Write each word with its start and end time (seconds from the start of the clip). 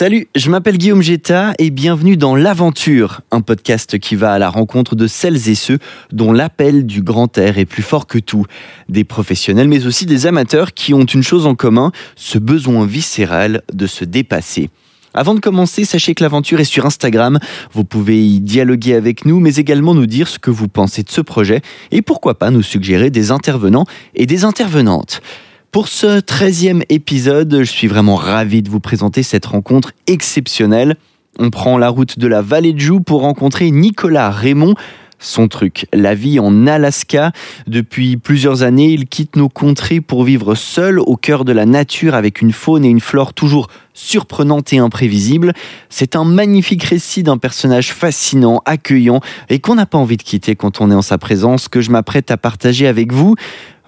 Salut, 0.00 0.28
je 0.36 0.48
m'appelle 0.48 0.78
Guillaume 0.78 1.02
Jetta 1.02 1.54
et 1.58 1.70
bienvenue 1.70 2.16
dans 2.16 2.36
L'Aventure, 2.36 3.22
un 3.32 3.40
podcast 3.40 3.98
qui 3.98 4.14
va 4.14 4.32
à 4.32 4.38
la 4.38 4.48
rencontre 4.48 4.94
de 4.94 5.08
celles 5.08 5.48
et 5.48 5.56
ceux 5.56 5.80
dont 6.12 6.30
l'appel 6.30 6.86
du 6.86 7.02
grand 7.02 7.36
air 7.36 7.58
est 7.58 7.64
plus 7.64 7.82
fort 7.82 8.06
que 8.06 8.20
tout. 8.20 8.46
Des 8.88 9.02
professionnels 9.02 9.66
mais 9.66 9.86
aussi 9.86 10.06
des 10.06 10.28
amateurs 10.28 10.72
qui 10.72 10.94
ont 10.94 11.04
une 11.04 11.24
chose 11.24 11.48
en 11.48 11.56
commun, 11.56 11.90
ce 12.14 12.38
besoin 12.38 12.86
viscéral 12.86 13.62
de 13.72 13.88
se 13.88 14.04
dépasser. 14.04 14.70
Avant 15.14 15.34
de 15.34 15.40
commencer, 15.40 15.84
sachez 15.84 16.14
que 16.14 16.22
l'aventure 16.22 16.60
est 16.60 16.64
sur 16.64 16.86
Instagram. 16.86 17.40
Vous 17.72 17.82
pouvez 17.82 18.24
y 18.24 18.38
dialoguer 18.38 18.94
avec 18.94 19.24
nous, 19.24 19.40
mais 19.40 19.56
également 19.56 19.94
nous 19.94 20.06
dire 20.06 20.28
ce 20.28 20.38
que 20.38 20.52
vous 20.52 20.68
pensez 20.68 21.02
de 21.02 21.10
ce 21.10 21.22
projet 21.22 21.60
et 21.90 22.02
pourquoi 22.02 22.38
pas 22.38 22.52
nous 22.52 22.62
suggérer 22.62 23.10
des 23.10 23.32
intervenants 23.32 23.86
et 24.14 24.26
des 24.26 24.44
intervenantes. 24.44 25.22
Pour 25.70 25.88
ce 25.88 26.20
13e 26.20 26.82
épisode, 26.88 27.58
je 27.58 27.70
suis 27.70 27.88
vraiment 27.88 28.16
ravi 28.16 28.62
de 28.62 28.70
vous 28.70 28.80
présenter 28.80 29.22
cette 29.22 29.44
rencontre 29.44 29.92
exceptionnelle. 30.06 30.96
On 31.38 31.50
prend 31.50 31.76
la 31.76 31.90
route 31.90 32.18
de 32.18 32.26
la 32.26 32.40
vallée 32.40 32.72
de 32.72 32.78
Joux 32.78 33.00
pour 33.00 33.20
rencontrer 33.20 33.70
Nicolas 33.70 34.30
Raymond, 34.30 34.74
son 35.18 35.46
truc, 35.46 35.86
la 35.92 36.14
vie 36.14 36.40
en 36.40 36.66
Alaska. 36.66 37.32
Depuis 37.66 38.16
plusieurs 38.16 38.62
années, 38.62 38.90
il 38.92 39.06
quitte 39.06 39.36
nos 39.36 39.50
contrées 39.50 40.00
pour 40.00 40.24
vivre 40.24 40.54
seul 40.54 41.00
au 41.00 41.16
cœur 41.16 41.44
de 41.44 41.52
la 41.52 41.66
nature 41.66 42.14
avec 42.14 42.40
une 42.40 42.52
faune 42.52 42.82
et 42.86 42.88
une 42.88 43.00
flore 43.00 43.34
toujours 43.34 43.68
surprenantes 43.92 44.72
et 44.72 44.78
imprévisibles. 44.78 45.52
C'est 45.90 46.16
un 46.16 46.24
magnifique 46.24 46.84
récit 46.84 47.22
d'un 47.22 47.36
personnage 47.36 47.92
fascinant, 47.92 48.62
accueillant 48.64 49.20
et 49.50 49.58
qu'on 49.58 49.74
n'a 49.74 49.86
pas 49.86 49.98
envie 49.98 50.16
de 50.16 50.22
quitter 50.22 50.56
quand 50.56 50.80
on 50.80 50.90
est 50.90 50.94
en 50.94 51.02
sa 51.02 51.18
présence 51.18 51.68
que 51.68 51.82
je 51.82 51.90
m'apprête 51.90 52.30
à 52.30 52.38
partager 52.38 52.86
avec 52.86 53.12
vous. 53.12 53.34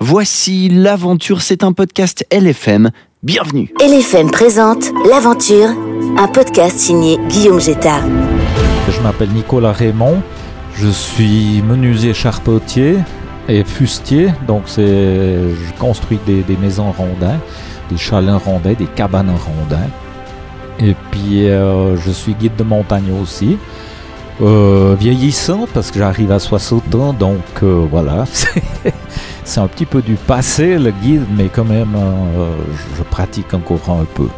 Voici 0.03 0.71
l'aventure, 0.71 1.43
c'est 1.43 1.63
un 1.63 1.73
podcast 1.75 2.27
LFM. 2.33 2.91
Bienvenue. 3.23 3.71
LFM 3.81 4.31
présente 4.31 4.91
L'aventure, 5.07 5.69
un 6.17 6.27
podcast 6.27 6.79
signé 6.79 7.19
Guillaume 7.29 7.61
Jetta. 7.61 8.01
Je 8.89 8.99
m'appelle 9.03 9.29
Nicolas 9.29 9.73
Raymond, 9.73 10.23
je 10.74 10.89
suis 10.89 11.61
menuisier 11.61 12.15
charpentier 12.15 12.97
et 13.47 13.63
fustier, 13.63 14.29
donc 14.49 14.63
c'est 14.65 14.83
je 14.87 15.79
construis 15.79 16.19
des, 16.24 16.43
des 16.45 16.57
maisons 16.57 16.93
rondins, 16.93 17.39
des 17.91 17.99
chalets 17.99 18.43
rondins, 18.43 18.73
des 18.73 18.87
cabanes 18.87 19.29
rondins. 19.29 19.91
Et 20.79 20.95
puis 21.11 21.46
euh, 21.46 21.99
je 21.99 22.11
suis 22.11 22.33
guide 22.33 22.57
de 22.57 22.65
montagne 22.65 23.13
aussi. 23.23 23.59
Euh, 24.43 24.96
vieillissant 24.99 25.66
parce 25.74 25.91
que 25.91 25.99
j'arrive 25.99 26.33
à 26.33 26.38
60 26.38 26.95
ans, 26.95 27.13
donc 27.13 27.43
euh, 27.63 27.87
voilà, 27.91 28.24
c'est 29.45 29.60
un 29.60 29.69
petit 29.69 29.85
peu 29.85 30.01
du 30.01 30.15
passé 30.15 30.79
le 30.79 30.93
guide, 30.93 31.24
mais 31.37 31.49
quand 31.49 31.65
même 31.65 31.95
euh, 31.95 32.51
je 32.96 33.02
pratique 33.02 33.52
encore 33.52 33.91
un 33.91 34.07
peu. 34.15 34.29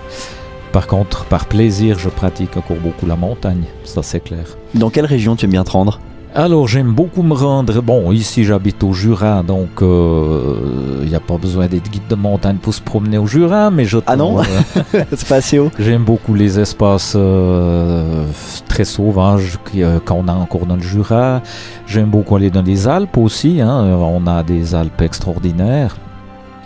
Par 0.73 0.89
contre, 0.89 1.25
par 1.27 1.47
plaisir, 1.47 2.00
je 2.00 2.08
pratique 2.08 2.56
encore 2.56 2.78
beaucoup 2.78 3.06
la 3.06 3.14
montagne, 3.14 3.64
ça 3.84 4.03
c'est 4.03 4.20
clair. 4.20 4.56
Dans 4.75 4.91
quelle 4.91 5.06
région 5.06 5.36
tu 5.36 5.45
aimes 5.45 5.53
bien 5.53 5.62
te 5.62 5.70
rendre? 5.70 6.00
Alors 6.34 6.66
j'aime 6.66 6.92
beaucoup 6.92 7.22
me 7.22 7.34
rendre, 7.34 7.83
bon 7.83 8.11
ici 8.11 8.44
j'habite 8.44 8.83
au 8.84 8.94
Jura, 8.94 9.42
donc 9.42 9.69
il 9.83 9.84
euh, 9.86 11.05
n'y 11.06 11.14
a 11.14 11.20
pas 11.20 11.36
besoin 11.36 11.66
d'être 11.66 11.91
guide 11.91 12.08
de 12.08 12.14
montagne 12.14 12.56
pour 12.56 12.72
se 12.72 12.80
promener 12.80 13.19
au 13.19 13.27
Jura, 13.27 13.70
mais 13.70 13.84
je... 13.84 13.98
Ah 14.06 14.16
non? 14.16 14.36
haut 14.41 15.70
J'aime 15.78 16.05
beaucoup 16.05 16.33
les 16.33 16.58
espaces 16.58 17.12
euh, 17.16 18.24
très 18.66 18.86
sauvages 18.86 19.58
euh, 19.77 20.00
qu'on 20.00 20.27
a 20.27 20.33
encore 20.33 20.64
dans 20.64 20.77
le 20.77 20.83
Jura. 20.83 21.42
J'aime 21.86 22.08
beaucoup 22.08 22.36
aller 22.36 22.50
dans 22.50 22.62
les 22.62 22.89
Alpes 22.89 23.19
aussi. 23.19 23.61
Hein. 23.61 23.84
On 24.00 24.27
a 24.27 24.42
des 24.42 24.74
Alpes 24.74 25.02
extraordinaires. 25.02 25.98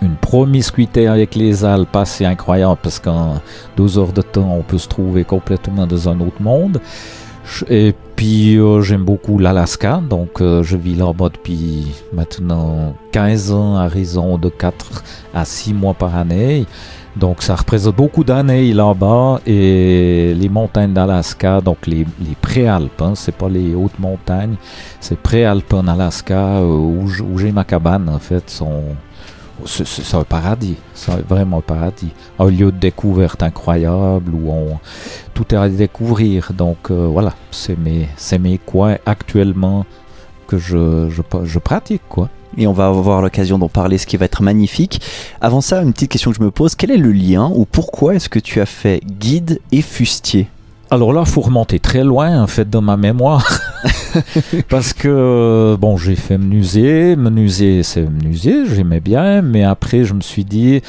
Une 0.01 0.15
promiscuité 0.15 1.09
avec 1.09 1.35
les 1.35 1.65
Alpes 1.65 1.97
assez 1.97 2.25
incroyable 2.25 2.79
parce 2.81 3.01
qu'en 3.01 3.41
deux 3.77 3.99
heures 3.99 4.13
de 4.13 4.23
temps, 4.23 4.55
on 4.57 4.63
peut 4.63 4.79
se 4.79 4.87
trouver 4.87 5.25
complètement 5.25 5.89
dans 5.89 6.09
un 6.09 6.21
autre 6.21 6.41
monde. 6.41 6.81
Et 7.69 7.95
puis 8.17 8.57
euh, 8.57 8.81
j'aime 8.83 9.05
beaucoup 9.05 9.39
l'Alaska, 9.39 10.01
donc 10.09 10.41
euh, 10.41 10.63
je 10.63 10.77
vis 10.77 10.95
là-bas 10.95 11.29
depuis 11.29 11.87
maintenant 12.13 12.95
15 13.13 13.53
ans 13.53 13.77
à 13.77 13.89
raison 13.89 14.39
de 14.39 14.49
4 14.49 15.05
à 15.35 15.45
6 15.45 15.75
mois 15.75 15.95
par 15.95 16.17
année. 16.17 16.67
Donc 17.17 17.43
ça 17.43 17.57
représente 17.57 17.97
beaucoup 17.97 18.25
d'années 18.25 18.75
là-bas 18.75 19.41
et 19.47 20.35
les 20.35 20.49
montagnes 20.51 20.93
d'Alaska, 20.93 21.63
donc 21.63 21.87
les, 21.87 22.07
les 22.21 22.35
préalpes, 22.41 23.01
hein, 23.01 23.13
c'est 23.15 23.35
pas 23.35 23.49
les 23.49 23.75
hautes 23.75 23.99
montagnes, 23.99 24.57
c'est 25.01 25.19
préalpes 25.19 25.75
Alaska 25.89 26.59
euh, 26.59 26.65
où 26.65 27.39
j'ai 27.39 27.53
ma 27.53 27.65
cabane 27.65 28.09
en 28.11 28.19
fait, 28.19 28.51
sont 28.51 28.83
c'est 29.65 30.15
un 30.15 30.25
paradis, 30.25 30.77
c'est 30.95 31.27
vraiment 31.27 31.59
un 31.59 31.63
paradis, 31.63 32.11
un 32.39 32.47
lieu 32.47 32.73
de 32.73 32.79
découverte 32.79 33.43
incroyable 33.43 34.33
où 34.35 34.51
on 34.51 34.79
tout 35.35 35.55
est 35.55 35.59
à 35.59 35.69
découvrir. 35.69 36.53
Donc 36.53 36.91
euh, 36.91 37.09
voilà, 37.11 37.33
c'est 37.51 37.79
mes 37.79 38.09
c'est 38.17 38.39
mes 38.39 38.59
coins 38.59 38.97
actuellement 39.07 39.87
que 40.47 40.59
je, 40.59 41.09
je, 41.11 41.23
je 41.45 41.59
pratique 41.59 42.03
quoi. 42.09 42.29
Et 42.59 42.67
on 42.67 42.73
va 42.73 42.87
avoir 42.87 43.21
l'occasion 43.21 43.59
d'en 43.59 43.69
parler, 43.69 43.99
ce 43.99 44.07
qui 44.07 44.17
va 44.17 44.25
être 44.25 44.43
magnifique. 44.43 45.03
Avant 45.41 45.61
ça, 45.61 45.83
une 45.83 45.93
petite 45.93 46.11
question 46.11 46.31
que 46.31 46.39
je 46.39 46.43
me 46.43 46.51
pose, 46.51 46.75
quel 46.75 46.91
est 46.91 46.97
le 46.97 47.13
lien 47.13 47.51
ou 47.55 47.67
pourquoi 47.67 48.15
est-ce 48.15 48.29
que 48.29 48.39
tu 48.39 48.61
as 48.61 48.67
fait 48.67 49.01
guide 49.05 49.61
et 49.73 49.83
fustier? 49.83 50.49
Alors 50.91 51.13
là, 51.13 51.25
faut 51.25 51.41
remonter 51.41 51.81
très 51.81 52.05
loin 52.05 52.43
en 52.43 52.47
fait 52.47 52.71
dans 52.71 52.83
ma 52.83 52.97
mémoire. 52.97 53.61
Parce 54.69 54.93
que, 54.93 55.77
bon, 55.79 55.97
j'ai 55.97 56.17
fait 56.17 56.39
menuisier. 56.39 57.17
Menuisier, 57.17 57.83
c'est 57.83 58.03
menuisier, 58.03 58.67
j'aimais 58.67 59.01
bien. 59.01 59.43
Mais 59.43 59.65
après, 59.65 60.05
je 60.05 60.15
me 60.15 60.21
suis 60.21 60.45
dit, 60.45 60.83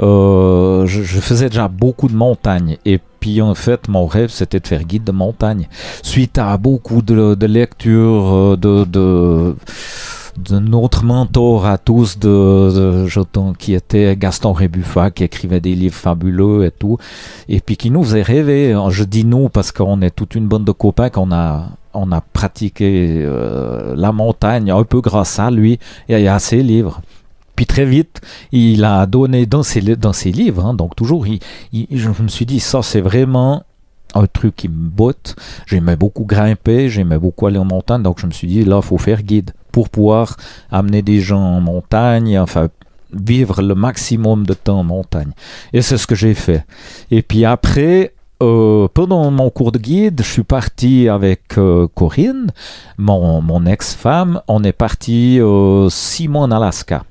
euh, 0.00 0.86
je, 0.86 1.20
faisais 1.20 1.48
déjà 1.48 1.68
beaucoup 1.68 2.08
de 2.08 2.16
montagnes. 2.16 2.76
Et 2.84 2.98
puis, 3.20 3.40
en 3.42 3.54
fait, 3.54 3.88
mon 3.88 4.06
rêve, 4.06 4.30
c'était 4.30 4.60
de 4.60 4.66
faire 4.66 4.84
guide 4.84 5.04
de 5.04 5.12
montagne. 5.12 5.68
Suite 6.02 6.38
à 6.38 6.56
beaucoup 6.56 7.02
de, 7.02 7.46
lectures, 7.46 8.56
euh, 8.64 8.84
de... 8.84 9.56
notre 10.60 11.04
mentor 11.04 11.66
à 11.66 11.78
tous 11.78 12.18
de, 12.18 13.06
qui 13.58 13.74
était 13.74 14.16
Gaston 14.16 14.52
Rébuffat 14.52 15.10
qui 15.10 15.24
écrivait 15.24 15.60
des 15.60 15.74
livres 15.74 15.94
fabuleux 15.94 16.64
et 16.64 16.70
tout 16.70 16.96
et 17.50 17.60
puis 17.60 17.76
qui 17.76 17.90
nous 17.90 18.02
faisait 18.02 18.22
rêver 18.22 18.74
je 18.88 19.04
dis 19.04 19.26
nous 19.26 19.50
parce 19.50 19.72
qu'on 19.72 20.00
est 20.00 20.10
toute 20.10 20.34
une 20.34 20.46
bande 20.48 20.64
de 20.64 20.72
copains 20.72 21.10
qu'on 21.10 21.32
a 21.32 21.68
on 21.94 22.12
a 22.12 22.20
pratiqué 22.20 23.18
euh, 23.22 23.94
la 23.96 24.12
montagne 24.12 24.70
un 24.70 24.84
peu 24.84 25.00
grâce 25.00 25.38
à 25.38 25.50
lui 25.50 25.78
et 26.08 26.28
à 26.28 26.38
ses 26.38 26.62
livres 26.62 27.00
puis 27.54 27.66
très 27.66 27.84
vite, 27.84 28.22
il 28.50 28.82
a 28.82 29.04
donné 29.04 29.44
dans 29.44 29.62
ses, 29.62 29.82
dans 29.82 30.14
ses 30.14 30.32
livres, 30.32 30.64
hein, 30.64 30.72
donc 30.72 30.96
toujours, 30.96 31.26
il, 31.26 31.38
il- 31.74 31.86
je 31.92 32.08
me 32.22 32.28
suis 32.28 32.46
dit, 32.46 32.60
ça 32.60 32.80
c'est 32.82 33.02
vraiment 33.02 33.62
un 34.14 34.26
truc 34.26 34.56
qui 34.56 34.68
me 34.70 34.88
botte. 34.88 35.36
J'aimais 35.66 35.96
beaucoup 35.96 36.24
grimper, 36.24 36.88
j'aimais 36.88 37.18
beaucoup 37.18 37.46
aller 37.46 37.58
en 37.58 37.66
montagne, 37.66 38.02
donc 38.02 38.20
je 38.20 38.26
me 38.26 38.30
suis 38.32 38.48
dit, 38.48 38.64
là, 38.64 38.80
faut 38.80 38.96
faire 38.96 39.22
guide 39.22 39.50
pour 39.70 39.90
pouvoir 39.90 40.38
amener 40.70 41.02
des 41.02 41.20
gens 41.20 41.42
en 41.42 41.60
montagne, 41.60 42.38
enfin, 42.38 42.68
vivre 43.12 43.60
le 43.60 43.74
maximum 43.74 44.46
de 44.46 44.54
temps 44.54 44.80
en 44.80 44.84
montagne. 44.84 45.32
Et 45.74 45.82
c'est 45.82 45.98
ce 45.98 46.06
que 46.06 46.14
j'ai 46.14 46.32
fait. 46.34 46.64
Et 47.10 47.20
puis 47.20 47.44
après, 47.44 48.14
euh, 48.42 48.88
pendant 48.92 49.30
mon 49.30 49.50
cours 49.50 49.70
de 49.70 49.78
guide, 49.78 50.20
je 50.20 50.28
suis 50.28 50.42
parti 50.42 51.08
avec 51.08 51.56
euh, 51.58 51.86
Corinne, 51.94 52.50
mon, 52.98 53.64
ex-femme. 53.66 54.40
On 54.48 54.64
est 54.64 54.72
parti 54.72 55.38
euh, 55.40 55.88
six 55.88 56.26
mois 56.26 56.42
en 56.42 56.50
Alaska. 56.50 57.04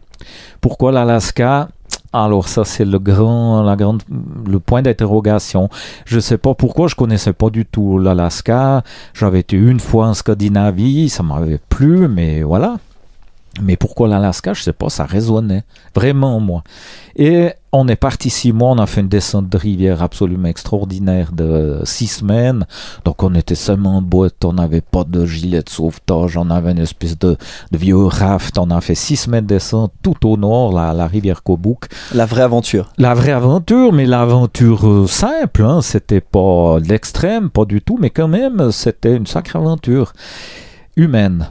Pourquoi 0.59 0.91
l'Alaska? 0.91 1.69
Alors 2.13 2.49
ça 2.49 2.65
c'est 2.65 2.83
le 2.83 2.99
grand, 2.99 3.63
la 3.63 3.77
grande, 3.77 4.03
le 4.45 4.59
point 4.59 4.81
d'interrogation. 4.81 5.69
Je 6.05 6.19
sais 6.19 6.37
pas 6.37 6.53
pourquoi 6.53 6.89
je 6.89 6.95
connaissais 6.95 7.31
pas 7.31 7.49
du 7.49 7.65
tout 7.65 7.97
l'Alaska. 7.97 8.83
J'avais 9.13 9.39
été 9.39 9.55
une 9.55 9.79
fois 9.79 10.07
en 10.07 10.13
Scandinavie, 10.13 11.07
ça 11.07 11.23
m'avait 11.23 11.61
plu, 11.69 12.09
mais 12.09 12.43
voilà. 12.43 12.75
Mais 13.61 13.75
pourquoi 13.75 14.07
l'Alaska? 14.07 14.53
Je 14.53 14.61
sais 14.63 14.73
pas, 14.73 14.89
ça 14.89 15.03
résonnait 15.03 15.63
vraiment 15.93 16.37
en 16.37 16.39
moi. 16.39 16.63
Et 17.17 17.49
on 17.73 17.87
est 17.89 17.97
parti 17.97 18.29
six 18.29 18.53
mois, 18.53 18.71
on 18.71 18.77
a 18.77 18.85
fait 18.85 19.01
une 19.01 19.09
descente 19.09 19.49
de 19.49 19.57
rivière 19.57 20.01
absolument 20.01 20.47
extraordinaire 20.47 21.33
de 21.33 21.81
six 21.83 22.07
semaines. 22.07 22.65
Donc 23.03 23.23
on 23.23 23.35
était 23.35 23.55
seulement 23.55 23.97
en 23.97 24.01
boîte, 24.01 24.45
on 24.45 24.53
n'avait 24.53 24.81
pas 24.81 25.03
de 25.03 25.25
gilet 25.25 25.61
de 25.61 25.69
sauvetage, 25.69 26.37
on 26.37 26.49
avait 26.49 26.71
une 26.71 26.79
espèce 26.79 27.19
de, 27.19 27.37
de 27.71 27.77
vieux 27.77 28.05
raft. 28.05 28.57
On 28.57 28.71
a 28.71 28.79
fait 28.79 28.95
six 28.95 29.17
semaines 29.17 29.45
de 29.45 29.55
descente 29.55 29.91
tout 30.01 30.25
au 30.25 30.37
nord, 30.37 30.73
la, 30.73 30.93
la 30.93 31.07
rivière 31.07 31.43
Kobuk. 31.43 31.89
La 32.13 32.25
vraie 32.25 32.43
aventure. 32.43 32.89
La 32.97 33.13
vraie 33.13 33.33
aventure, 33.33 33.91
mais 33.91 34.05
l'aventure 34.05 34.87
euh, 34.87 35.07
simple, 35.07 35.63
hein, 35.63 35.81
c'était 35.81 36.21
pas 36.21 36.79
l'extrême, 36.79 37.49
pas 37.49 37.65
du 37.65 37.81
tout, 37.81 37.97
mais 37.99 38.11
quand 38.11 38.29
même, 38.29 38.71
c'était 38.71 39.15
une 39.15 39.27
sacrée 39.27 39.59
aventure 39.59 40.13
humaine. 40.95 41.49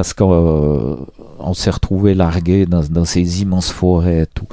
Parce 0.00 0.14
qu'on 0.14 1.06
on 1.38 1.52
s'est 1.52 1.68
retrouvé 1.68 2.14
largué 2.14 2.64
dans, 2.64 2.82
dans 2.82 3.04
ces 3.04 3.42
immenses 3.42 3.70
forêts 3.70 4.22
et 4.22 4.26
tout. 4.26 4.46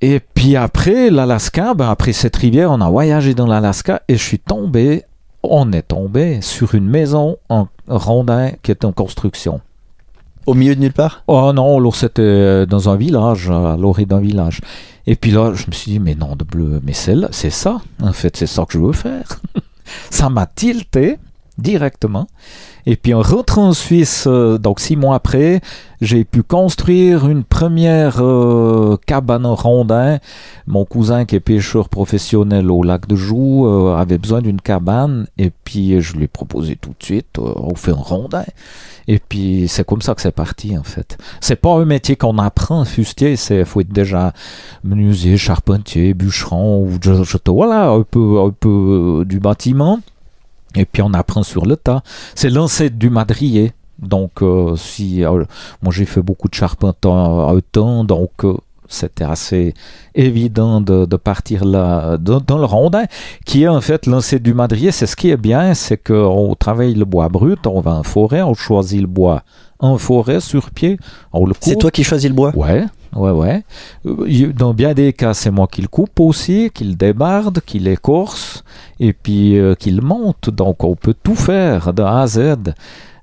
Et 0.00 0.20
puis 0.20 0.54
après, 0.54 1.10
l'Alaska, 1.10 1.74
ben 1.74 1.90
après 1.90 2.12
cette 2.12 2.36
rivière, 2.36 2.70
on 2.70 2.80
a 2.80 2.88
voyagé 2.88 3.34
dans 3.34 3.48
l'Alaska 3.48 4.02
et 4.06 4.16
je 4.16 4.22
suis 4.22 4.38
tombé, 4.38 5.02
on 5.42 5.72
est 5.72 5.82
tombé 5.82 6.40
sur 6.40 6.76
une 6.76 6.88
maison 6.88 7.38
en 7.48 7.66
rondin 7.88 8.52
qui 8.62 8.70
est 8.70 8.84
en 8.84 8.92
construction. 8.92 9.60
Au 10.46 10.54
milieu 10.54 10.76
de 10.76 10.82
nulle 10.82 10.92
part? 10.92 11.24
Oh 11.26 11.52
non, 11.52 11.76
alors 11.76 11.96
c'était 11.96 12.64
dans 12.64 12.88
un 12.88 12.94
village, 12.94 13.50
à 13.50 13.76
l'orée 13.76 14.06
d'un 14.06 14.20
village. 14.20 14.60
Et 15.08 15.16
puis 15.16 15.32
là, 15.32 15.52
je 15.52 15.66
me 15.66 15.72
suis 15.72 15.90
dit, 15.90 15.98
mais 15.98 16.14
non, 16.14 16.36
de 16.36 16.44
bleu, 16.44 16.80
mais 16.84 16.92
c'est 16.92 17.50
ça, 17.50 17.80
en 18.00 18.12
fait, 18.12 18.36
c'est 18.36 18.46
ça 18.46 18.64
que 18.66 18.74
je 18.74 18.78
veux 18.78 18.92
faire. 18.92 19.40
ça 20.10 20.28
m'a 20.28 20.46
tilté 20.46 21.18
directement. 21.58 22.26
Et 22.86 22.96
puis 22.96 23.12
en 23.12 23.20
rentrant 23.20 23.68
en 23.68 23.72
Suisse, 23.72 24.24
euh, 24.26 24.56
donc 24.58 24.80
six 24.80 24.96
mois 24.96 25.16
après, 25.16 25.60
j'ai 26.00 26.24
pu 26.24 26.42
construire 26.42 27.28
une 27.28 27.44
première 27.44 28.22
euh, 28.22 28.96
cabane 29.06 29.44
rondin. 29.46 30.18
Mon 30.66 30.84
cousin 30.84 31.24
qui 31.24 31.36
est 31.36 31.40
pêcheur 31.40 31.88
professionnel 31.88 32.70
au 32.70 32.82
lac 32.82 33.06
de 33.06 33.16
Joux 33.16 33.66
euh, 33.66 33.94
avait 33.96 34.16
besoin 34.18 34.40
d'une 34.40 34.60
cabane 34.60 35.26
et 35.36 35.50
puis 35.64 36.00
je 36.00 36.16
lui 36.16 36.24
ai 36.24 36.28
proposé 36.28 36.76
tout 36.76 36.90
de 36.98 37.04
suite, 37.04 37.38
euh, 37.38 37.52
on 37.56 37.74
fait 37.74 37.90
un 37.92 37.94
rondin. 37.96 38.44
Et 39.10 39.18
puis 39.18 39.66
c'est 39.68 39.84
comme 39.84 40.02
ça 40.02 40.14
que 40.14 40.22
c'est 40.22 40.30
parti 40.32 40.76
en 40.78 40.82
fait. 40.82 41.18
C'est 41.40 41.56
pas 41.56 41.74
un 41.74 41.84
métier 41.84 42.16
qu'on 42.16 42.38
apprend, 42.38 42.84
fustier, 42.84 43.36
c'est 43.36 43.64
faut 43.64 43.80
être 43.80 43.92
déjà 43.92 44.32
menuisier, 44.84 45.36
charpentier, 45.36 46.14
bûcheron 46.14 46.82
ou 46.84 46.98
je, 47.02 47.22
je- 47.24 47.36
voilà 47.48 47.88
un 47.90 48.02
peu 48.02 48.40
un 48.40 48.50
peu 48.50 49.20
euh, 49.20 49.24
du 49.24 49.40
bâtiment. 49.40 50.00
Et 50.74 50.84
puis 50.84 51.02
on 51.02 51.12
apprend 51.14 51.42
sur 51.42 51.66
le 51.66 51.76
tas. 51.76 52.02
C'est 52.34 52.50
l'ancêtre 52.50 52.96
du 52.96 53.10
madrier. 53.10 53.72
Donc 53.98 54.42
euh, 54.42 54.76
si 54.76 55.24
euh, 55.24 55.44
moi 55.82 55.92
j'ai 55.92 56.04
fait 56.04 56.22
beaucoup 56.22 56.48
de 56.48 56.54
charpente 56.54 57.04
à 57.04 57.08
un 57.08 57.58
temps, 57.72 58.04
donc 58.04 58.30
euh, 58.44 58.56
c'était 58.86 59.24
assez 59.24 59.74
évident 60.14 60.80
de, 60.80 61.04
partir 61.16 61.64
là 61.64 62.16
dans, 62.16 62.58
le 62.58 62.64
rondin, 62.64 63.04
qui 63.44 63.64
est 63.64 63.68
en 63.68 63.80
fait 63.80 64.06
l'ancêtre 64.06 64.44
du 64.44 64.54
madrier. 64.54 64.92
C'est 64.92 65.06
ce 65.06 65.16
qui 65.16 65.30
est 65.30 65.36
bien, 65.36 65.74
c'est 65.74 65.98
qu'on 65.98 66.54
travaille 66.54 66.94
le 66.94 67.04
bois 67.04 67.28
brut, 67.28 67.66
on 67.66 67.80
va 67.80 67.92
en 67.92 68.02
forêt, 68.02 68.42
on 68.42 68.54
choisit 68.54 69.00
le 69.00 69.06
bois 69.06 69.42
en 69.80 69.96
forêt 69.98 70.40
sur 70.40 70.70
pied, 70.70 70.98
C'est 71.60 71.76
toi 71.76 71.90
qui 71.90 72.04
choisis 72.04 72.28
le 72.28 72.34
bois 72.34 72.52
Ouais, 72.56 72.84
ouais, 73.14 73.30
ouais. 73.30 73.62
Euh, 74.06 74.52
Dans 74.52 74.74
bien 74.74 74.92
des 74.94 75.12
cas, 75.12 75.34
c'est 75.34 75.50
moi 75.50 75.68
qui 75.70 75.82
le 75.82 75.88
coupe 75.88 76.18
aussi, 76.20 76.70
qui 76.74 76.84
le 76.84 76.94
débarde, 76.94 77.60
qui 77.64 77.78
l'écorce, 77.78 78.64
et 78.98 79.12
puis 79.12 79.56
euh, 79.58 79.74
qui 79.74 79.90
le 79.90 80.02
monte. 80.02 80.50
Donc, 80.50 80.82
on 80.84 80.96
peut 80.96 81.14
tout 81.22 81.36
faire 81.36 81.92
de 81.92 82.02
A 82.02 82.22
à 82.22 82.26
Z 82.26 82.56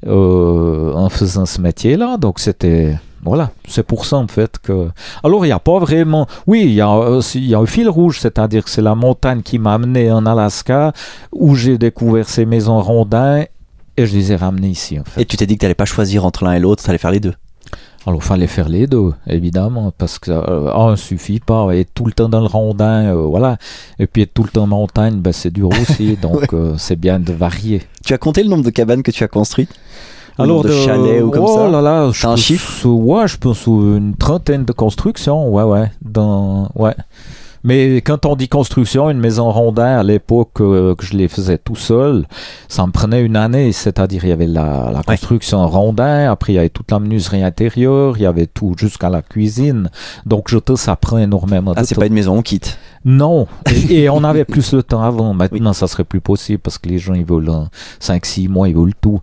euh, 0.08 0.94
en 0.94 1.10
faisant 1.10 1.46
ce 1.46 1.60
métier-là. 1.62 2.18
Donc, 2.18 2.40
c'était. 2.40 2.98
Voilà, 3.24 3.50
c'est 3.68 3.82
pour 3.82 4.06
ça 4.06 4.18
en 4.18 4.28
fait 4.28 4.60
que. 4.60 4.90
Alors, 5.24 5.46
il 5.46 5.50
n'y 5.50 5.52
a 5.54 5.58
pas 5.60 5.80
vraiment. 5.80 6.28
Oui, 6.46 6.62
il 6.64 6.74
y, 6.74 6.82
a, 6.82 7.20
il 7.34 7.46
y 7.48 7.56
a 7.56 7.60
un 7.60 7.66
fil 7.66 7.90
rouge, 7.90 8.20
c'est-à-dire 8.20 8.64
que 8.64 8.70
c'est 8.70 8.84
la 8.84 8.94
montagne 8.94 9.42
qui 9.42 9.58
m'a 9.58 9.74
amené 9.74 10.12
en 10.12 10.28
Alaska, 10.28 10.94
où 11.32 11.56
j'ai 11.56 11.80
découvert 11.80 12.30
ces 12.30 12.46
maisons 12.46 12.80
rondins, 12.82 13.46
et 13.98 14.06
je 14.06 14.16
les 14.16 14.32
ai 14.32 14.36
ramenées 14.36 14.70
ici 14.70 15.00
en 15.00 15.04
fait. 15.04 15.22
Et 15.22 15.26
tu 15.26 15.38
t'es 15.38 15.46
dit 15.46 15.56
que 15.56 15.62
t'allais 15.62 15.74
pas 15.74 15.86
choisir 15.86 16.26
entre 16.26 16.44
l'un 16.44 16.54
et 16.54 16.60
l'autre, 16.60 16.84
t'allais 16.84 16.98
faire 16.98 17.12
les 17.12 17.20
deux. 17.20 17.34
Alors, 18.08 18.20
il 18.22 18.26
fallait 18.26 18.48
faire 18.48 18.70
les 18.70 18.86
deux, 18.86 19.14
évidemment, 19.26 19.92
parce 19.98 20.20
que 20.20 20.30
euh, 20.30 20.72
un 20.76 20.96
suffit 20.96 21.40
pas. 21.40 21.76
Être 21.76 21.90
tout 21.96 22.06
le 22.06 22.12
temps 22.12 22.30
dans 22.30 22.42
le 22.42 22.46
rondin, 22.46 23.08
euh, 23.08 23.14
voilà. 23.16 23.58
Et 23.98 24.06
puis 24.06 24.22
être 24.22 24.34
tout 24.34 24.44
le 24.44 24.50
temps 24.50 24.64
en 24.64 24.68
montagne, 24.68 25.16
ben, 25.16 25.34
c'est 25.34 25.50
dur 25.50 25.70
aussi. 25.70 26.16
donc, 26.22 26.54
euh, 26.54 26.76
c'est 26.78 26.98
bien 26.98 27.20
de 27.20 27.34
varier. 27.34 27.82
Tu 28.06 28.14
as 28.14 28.20
compté 28.20 28.44
le 28.44 28.50
nombre 28.50 28.64
de 28.64 28.70
cabanes 28.70 29.02
que 29.02 29.10
tu 29.10 29.24
as 29.24 29.28
construites? 29.28 29.72
Alors, 30.38 30.58
nombre 30.58 30.70
de 30.70 30.74
chalets 30.74 31.24
ou 31.24 31.32
comme 31.32 31.46
oh 31.48 31.56
ça 31.56 31.68
là 31.68 31.82
là, 31.82 32.12
je 32.12 32.28
un 32.28 32.36
chiffre? 32.36 32.86
Ouais, 32.88 33.28
je 33.28 33.38
pense 33.38 33.66
une 33.66 34.16
trentaine 34.16 34.66
de 34.66 34.72
constructions. 34.72 35.50
Ouais, 35.50 35.64
ouais. 35.64 35.90
Dans, 36.04 36.70
ouais. 36.76 36.94
Mais 37.66 37.98
quand 37.98 38.26
on 38.28 38.36
dit 38.36 38.48
construction, 38.48 39.10
une 39.10 39.20
maison 39.20 39.50
rondin, 39.52 39.98
à 39.98 40.04
l'époque 40.04 40.62
euh, 40.62 40.94
que 40.94 41.04
je 41.04 41.18
les 41.18 41.28
faisais 41.28 41.58
tout 41.58 41.76
seul, 41.76 42.26
ça 42.70 42.86
me 42.86 42.92
prenait 42.92 43.24
une 43.24 43.36
année. 43.36 43.72
C'est-à-dire, 43.72 44.24
il 44.24 44.30
y 44.30 44.32
avait 44.32 44.46
la, 44.46 44.92
la 44.94 45.02
construction 45.02 45.68
rondin, 45.68 46.32
après 46.32 46.54
il 46.54 46.56
y 46.58 46.60
avait 46.60 46.70
toute 46.70 46.92
la 46.92 47.00
menuiserie 47.00 47.42
intérieure, 47.44 48.18
il 48.18 48.22
y 48.22 48.26
avait 48.28 48.46
tout 48.46 48.76
jusqu'à 48.78 49.10
la 49.10 49.24
cuisine. 49.24 49.90
Donc, 50.28 50.50
je 50.50 50.60
te, 50.60 50.76
ça 50.76 50.96
prend 50.96 51.18
énormément 51.18 51.74
Ah, 51.76 51.82
de 51.82 51.88
c'est 51.88 51.96
temps. 51.96 52.02
pas 52.02 52.08
une 52.08 52.14
maison, 52.14 52.38
on 52.38 52.42
quitte. 52.44 52.78
Non, 53.04 53.48
et, 53.90 54.04
et 54.04 54.10
on 54.10 54.24
avait 54.24 54.46
plus 54.56 54.72
de 54.72 54.82
temps 54.82 55.02
avant. 55.02 55.34
Maintenant, 55.34 55.74
ça 55.74 55.88
serait 55.88 56.04
plus 56.04 56.22
possible 56.22 56.60
parce 56.60 56.78
que 56.78 56.88
les 56.88 57.00
gens, 57.00 57.16
ils 57.16 57.26
veulent 57.26 57.50
5-6 58.00 58.48
mois, 58.48 58.70
ils 58.70 58.76
veulent 58.76 58.94
tout. 59.02 59.20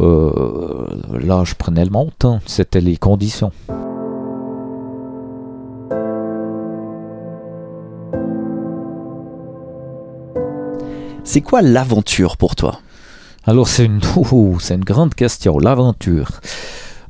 Euh, 0.00 0.86
là, 1.18 1.44
je 1.44 1.54
prenais 1.54 1.84
le 1.84 1.90
montant. 1.90 2.40
C'était 2.46 2.80
les 2.82 2.96
conditions. 2.98 3.52
C'est 11.32 11.42
quoi 11.42 11.62
l'aventure 11.62 12.36
pour 12.36 12.56
toi? 12.56 12.80
Alors, 13.46 13.68
c'est 13.68 13.84
une, 13.84 14.00
c'est 14.58 14.74
une 14.74 14.82
grande 14.82 15.14
question, 15.14 15.60
l'aventure. 15.60 16.28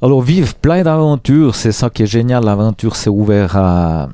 Alors, 0.02 0.20
vivre 0.20 0.54
plein 0.56 0.82
d'aventures, 0.82 1.54
c'est 1.54 1.72
ça 1.72 1.88
qui 1.88 2.02
est 2.02 2.06
génial. 2.06 2.44
L'aventure, 2.44 2.96
c'est 2.96 3.08
ouvert 3.08 3.56
à, 3.56 4.10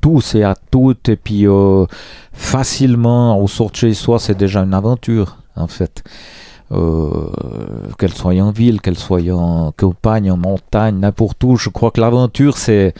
tous 0.00 0.34
et 0.34 0.44
à 0.44 0.54
toutes. 0.70 1.10
Et 1.10 1.16
puis, 1.16 1.46
euh, 1.46 1.84
facilement, 2.32 3.38
au 3.38 3.48
sort 3.48 3.74
chez 3.74 3.92
soi, 3.92 4.18
c'est 4.18 4.34
déjà 4.34 4.60
une 4.62 4.72
aventure, 4.72 5.36
en 5.56 5.66
fait. 5.66 6.04
Euh, 6.72 7.28
qu'elle 7.98 8.14
soit 8.14 8.32
en 8.40 8.52
ville, 8.52 8.80
qu'elle 8.80 8.96
soit 8.96 9.20
en 9.30 9.72
campagne, 9.72 10.30
en 10.30 10.38
montagne, 10.38 11.00
n'importe 11.00 11.44
où. 11.44 11.58
Je 11.58 11.68
crois 11.68 11.90
que 11.90 12.00
l'aventure, 12.00 12.56
c'est 12.56 12.94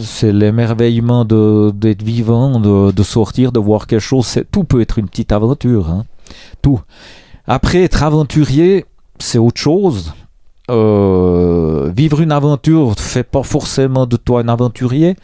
c'est 0.00 0.32
l'émerveillement 0.32 1.24
d'être 1.24 2.02
vivant, 2.02 2.58
de, 2.60 3.02
sortir, 3.02 3.52
de 3.52 3.60
voir 3.60 3.86
quelque 3.86 4.00
chose. 4.00 4.42
Tout 4.50 4.64
peut 4.64 4.80
être 4.80 4.98
une 4.98 5.08
petite 5.08 5.32
aventure, 5.32 5.90
hein. 5.90 6.04
tout. 6.62 6.80
Après, 7.46 7.82
être 7.84 8.02
aventurier, 8.02 8.86
c'est 9.18 9.38
autre 9.38 9.60
chose. 9.60 10.14
Euh, 10.68 11.92
vivre 11.96 12.20
une 12.20 12.32
aventure 12.32 12.98
fait 12.98 13.22
pas 13.22 13.44
forcément 13.44 14.06
de 14.06 14.16
toi 14.16 14.40
un 14.40 14.48
aventurier. 14.48 15.16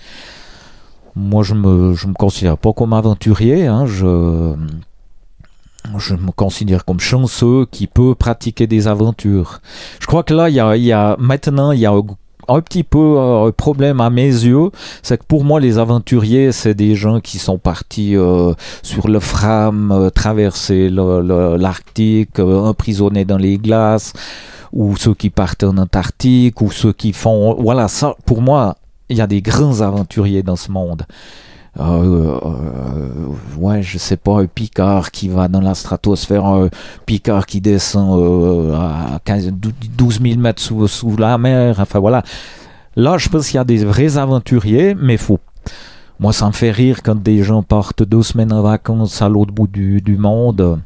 Moi, 1.16 1.42
je 1.42 1.54
me, 1.54 1.94
je 1.94 2.06
me 2.06 2.14
considère 2.14 2.56
pas 2.56 2.72
comme 2.72 2.92
aventurier. 2.92 3.66
Hein. 3.66 3.86
Je, 3.86 4.54
je 5.98 6.14
me 6.14 6.30
considère 6.30 6.84
comme 6.84 7.00
chanceux 7.00 7.66
qui 7.70 7.88
peut 7.88 8.14
pratiquer 8.14 8.68
des 8.68 8.86
aventures. 8.86 9.60
Je 9.98 10.06
crois 10.06 10.22
que 10.22 10.32
là, 10.32 10.48
y 10.48 10.60
a, 10.60 10.76
y 10.76 10.92
a 10.92 11.16
maintenant, 11.18 11.72
il 11.72 11.80
y 11.80 11.86
a 11.86 11.92
un, 12.48 12.60
petit 12.60 12.84
peu 12.84 12.98
euh, 12.98 13.48
un 13.48 13.50
problème 13.52 14.00
à 14.00 14.10
mes 14.10 14.26
yeux, 14.26 14.70
c'est 15.02 15.18
que 15.18 15.24
pour 15.24 15.44
moi, 15.44 15.60
les 15.60 15.78
aventuriers, 15.78 16.52
c'est 16.52 16.74
des 16.74 16.94
gens 16.94 17.20
qui 17.20 17.38
sont 17.38 17.58
partis 17.58 18.16
euh, 18.16 18.54
sur 18.82 19.08
le 19.08 19.20
Fram, 19.20 19.92
euh, 19.92 20.10
traverser 20.10 20.88
l'Arctique, 20.90 22.38
euh, 22.38 22.60
emprisonnés 22.60 23.24
dans 23.24 23.38
les 23.38 23.58
glaces, 23.58 24.12
ou 24.72 24.96
ceux 24.96 25.14
qui 25.14 25.30
partent 25.30 25.64
en 25.64 25.76
Antarctique, 25.78 26.60
ou 26.60 26.70
ceux 26.70 26.92
qui 26.92 27.12
font... 27.12 27.54
Voilà, 27.60 27.88
ça, 27.88 28.16
pour 28.24 28.42
moi, 28.42 28.76
il 29.08 29.16
y 29.16 29.20
a 29.20 29.26
des 29.26 29.42
grands 29.42 29.80
aventuriers 29.80 30.42
dans 30.42 30.56
ce 30.56 30.70
monde. 30.70 31.02
Euh, 31.80 32.38
euh, 32.44 33.56
ouais, 33.56 33.82
je 33.82 33.96
sais 33.96 34.18
pas, 34.18 34.40
un 34.40 34.46
Picard 34.46 35.10
qui 35.10 35.28
va 35.28 35.48
dans 35.48 35.60
la 35.60 35.74
stratosphère, 35.74 36.44
un 36.44 36.68
Picard 37.06 37.46
qui 37.46 37.60
descend 37.60 38.20
euh, 38.20 38.74
à 38.74 39.20
15, 39.24 39.52
12 39.52 40.20
000 40.20 40.38
mètres 40.38 40.60
sous, 40.60 40.86
sous 40.86 41.16
la 41.16 41.38
mer, 41.38 41.80
enfin 41.80 41.98
voilà. 41.98 42.22
Là, 42.94 43.16
je 43.16 43.28
pense 43.30 43.48
qu'il 43.48 43.56
y 43.56 43.60
a 43.60 43.64
des 43.64 43.84
vrais 43.84 44.18
aventuriers, 44.18 44.94
mais 44.94 45.16
faut. 45.16 45.40
Moi, 46.20 46.32
ça 46.34 46.46
me 46.46 46.52
fait 46.52 46.70
rire 46.70 47.02
quand 47.02 47.20
des 47.20 47.42
gens 47.42 47.62
partent 47.62 48.02
deux 48.02 48.22
semaines 48.22 48.52
en 48.52 48.62
vacances 48.62 49.22
à 49.22 49.28
l'autre 49.28 49.52
bout 49.52 49.66
du, 49.66 50.02
du 50.02 50.16
monde. 50.18 50.78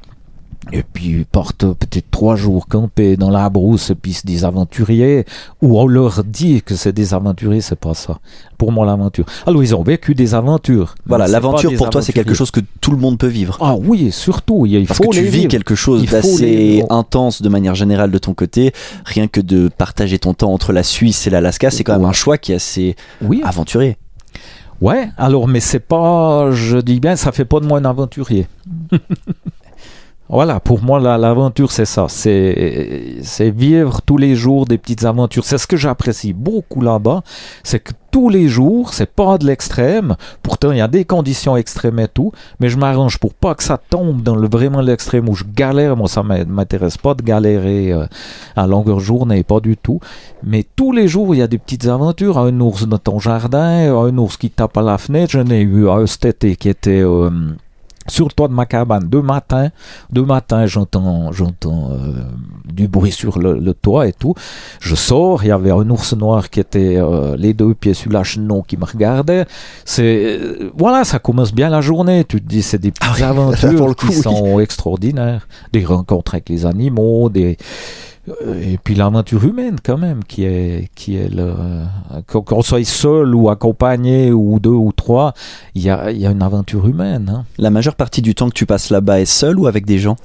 Et 0.73 0.83
puis 0.83 1.07
ils 1.07 1.27
partent 1.27 1.65
peut-être 1.65 2.11
trois 2.11 2.35
jours 2.35 2.67
camper 2.67 3.17
dans 3.17 3.31
la 3.31 3.49
brousse, 3.51 3.91
et 3.91 3.95
puis 3.95 4.13
c'est 4.15 4.27
des 4.27 4.45
aventuriers, 4.45 5.25
ou 5.63 5.79
on 5.79 5.87
leur 5.87 6.25
dit 6.25 6.61
que 6.63 6.75
c'est 6.75 6.93
des 6.93 7.15
aventuriers, 7.15 7.61
c'est 7.61 7.79
pas 7.79 7.95
ça. 7.95 8.19
Pour 8.59 8.73
moi, 8.73 8.85
l'aventure. 8.85 9.27
Alors, 9.47 9.63
ils 9.63 9.77
ont 9.77 9.83
vécu 9.83 10.15
des 10.15 10.35
aventures. 10.35 10.95
Voilà, 11.07 11.29
l'aventure 11.29 11.73
pour 11.77 11.91
toi, 11.91 12.03
c'est 12.03 12.13
quelque 12.13 12.35
chose 12.35 12.51
que 12.51 12.61
tout 12.81 12.91
le 12.91 12.97
monde 12.97 13.19
peut 13.19 13.27
vivre. 13.29 13.59
Ah 13.61 13.77
oui, 13.77 14.11
surtout, 14.11 14.67
il 14.67 14.87
Parce 14.87 14.99
faut 14.99 15.05
que 15.11 15.17
tu 15.17 15.23
les 15.23 15.29
vis 15.29 15.39
vivre. 15.41 15.51
quelque 15.51 15.75
chose 15.75 16.05
d'assez 16.07 16.83
intense 16.91 17.43
de 17.43 17.49
manière 17.49 17.75
générale 17.75 18.11
de 18.11 18.19
ton 18.19 18.35
côté, 18.35 18.73
rien 19.05 19.29
que 19.29 19.41
de 19.41 19.69
partager 19.69 20.19
ton 20.19 20.35
temps 20.35 20.53
entre 20.53 20.73
la 20.73 20.83
Suisse 20.83 21.27
et 21.27 21.31
l'Alaska, 21.31 21.71
c'est 21.71 21.85
quand 21.85 21.97
même 21.97 22.07
un 22.09 22.13
choix 22.13 22.39
qui 22.39 22.53
est 22.53 22.57
assez 22.57 22.97
Oui, 23.23 23.41
aventurier. 23.45 23.99
Ouais, 24.81 25.09
alors, 25.17 25.49
mais 25.49 25.61
c'est 25.61 25.81
pas, 25.81 26.51
je 26.51 26.79
dis 26.79 26.99
bien, 27.01 27.17
ça 27.17 27.33
fait 27.33 27.45
pas 27.47 27.61
de 27.61 27.67
moi 27.67 27.79
un 27.79 27.85
aventurier. 27.85 28.47
voilà, 30.29 30.59
pour 30.59 30.83
moi, 30.83 30.99
la- 30.99 31.19
l'aventure, 31.19 31.71
c'est 31.71 31.85
ça. 31.85 32.07
C'est, 32.09 33.51
vivre 33.55 34.03
tous 34.03 34.17
les 34.17 34.35
jours 34.35 34.67
des 34.67 34.77
petites 34.79 35.05
aventures. 35.05 35.45
C'est 35.45 35.59
ce 35.59 35.67
que 35.69 35.77
j'apprécie 35.77 36.33
beaucoup 36.33 36.81
là-bas. 36.81 37.23
C'est 37.63 37.79
que 37.81 37.93
tous 38.11 38.29
les 38.29 38.49
jours, 38.49 38.93
c'est 38.93 39.13
pas 39.15 39.39
de 39.39 39.47
l'extrême. 39.47 40.17
Pourtant, 40.43 40.73
il 40.73 40.79
y 40.79 40.81
a 40.81 40.89
des 40.89 41.05
conditions 41.05 41.57
extrêmes 41.57 42.01
et 42.01 42.09
tout. 42.09 42.33
Mais 42.59 42.69
je 42.69 42.77
m'arrange 42.77 43.19
pour 43.19 43.35
pas 43.35 43.55
que 43.55 43.63
ça 43.63 43.79
tombe 43.79 44.23
dans 44.23 44.35
le 44.35 44.49
vraiment 44.49 44.81
l'extrême 44.81 45.29
où 45.29 45.35
je 45.35 45.45
galère. 45.45 45.97
Moi, 45.97 46.09
ça 46.09 46.23
m'intéresse 46.23 46.97
pas 46.97 47.15
de 47.15 47.23
galérer 47.23 47.93
euh, 47.93 48.07
à 48.57 48.67
longueur 48.67 48.99
journée, 49.01 49.45
pas 49.45 49.61
du 49.61 49.77
tout. 49.77 50.01
Mais 50.43 50.65
tous 50.75 50.91
les 50.93 51.07
jours, 51.07 51.35
il 51.35 51.39
y 51.39 51.43
a 51.43 51.47
des 51.47 51.59
petites 51.59 51.87
aventures. 51.87 52.39
Un 52.39 52.59
ours 52.61 52.89
dans 52.89 52.99
ton 52.99 53.21
jardin, 53.21 53.95
un 53.95 54.19
ours 54.19 54.37
qui 54.37 54.51
tape 54.51 54.77
à 54.77 54.83
la 54.83 54.99
fenêtre. 54.99 55.33
J'en 55.33 55.47
ai 55.47 55.61
eu 55.61 55.89
un 55.89 56.05
cet 56.07 56.25
été 56.25 56.57
qui 56.57 56.69
était 56.69 57.03
euh, 57.03 57.31
sur 58.09 58.27
le 58.27 58.33
toit 58.33 58.49
de 58.49 58.53
ma 58.53 58.67
cabane 58.67 59.09
deux 59.09 59.23
matins. 59.23 59.71
Deux 60.11 60.25
matins, 60.25 60.67
j'entends, 60.67 61.33
j'entends 61.33 61.91
euh, 61.91 62.25
du 62.73 62.89
bruit 62.89 63.13
sur 63.13 63.39
le, 63.39 63.59
le, 63.59 63.75
toit 63.75 64.07
et 64.07 64.13
tout. 64.13 64.35
Je 64.81 64.95
sors, 64.95 65.45
il 65.45 65.49
y 65.49 65.51
avait 65.51 65.71
un 65.71 65.89
ours 65.91 66.15
noir 66.15 66.51
qui 66.51 66.61
était 66.61 66.97
euh, 66.97 67.37
les 67.37 67.55
deux 67.55 67.75
pieds 67.75 67.95
sur 67.95 68.13
la 68.13 68.25
chenon 68.25 68.63
qui 68.63 68.77
me 68.77 68.85
regardait. 68.85 69.47
C'est 69.85 70.39
euh, 70.41 70.71
voilà, 70.77 71.05
ça 71.05 71.19
commence 71.19 71.53
bien 71.53 71.69
la 71.69 71.81
journée. 71.81 72.25
Tu 72.25 72.41
te 72.41 72.49
dis, 72.49 72.63
c'est 72.63 72.79
des 72.79 72.91
petites 72.91 73.09
Ah 73.11 73.15
oui, 73.17 73.23
aventures 73.23 73.75
pour 73.77 73.89
le 73.89 73.95
coup, 73.95 74.09
qui 74.09 74.17
oui. 74.17 74.23
sont 74.23 74.61
extraordinaires, 74.61 75.47
des 75.73 75.85
rencontres 75.85 76.35
avec 76.35 76.49
les 76.49 76.67
animaux, 76.67 77.29
des 77.29 77.57
et 78.57 78.79
puis 78.83 78.95
l'aventure 78.97 79.45
humaine 79.45 79.77
quand 79.83 79.99
même 79.99 80.25
qui 80.25 80.45
est 80.45 80.89
qui 80.95 81.17
est 81.17 81.29
le 81.33 81.55
qu'on 82.27 82.43
qu'on 82.43 82.63
soit 82.63 82.85
seul 82.85 83.35
ou 83.35 83.51
accompagné 83.51 84.33
ou 84.33 84.59
deux 84.59 84.71
ou 84.71 84.91
trois 84.93 85.33
il 85.75 85.83
y 85.83 85.91
a, 85.91 86.11
il 86.11 86.19
y 86.19 86.27
a 86.27 86.31
une 86.31 86.43
aventure 86.43 86.89
humaine 86.89 87.33
hein. 87.33 87.45
La 87.59 87.71
majeure 87.71 87.95
partie 87.95 88.23
du 88.23 88.35
temps 88.35 88.49
que 88.49 88.55
tu 88.55 88.67
passes 88.67 88.91
là-bas 88.91 89.21
est 89.21 89.27
seul 89.27 89.59
ou 89.59 89.67
avec 89.69 89.87
des 89.87 89.99
gens? 89.99 90.17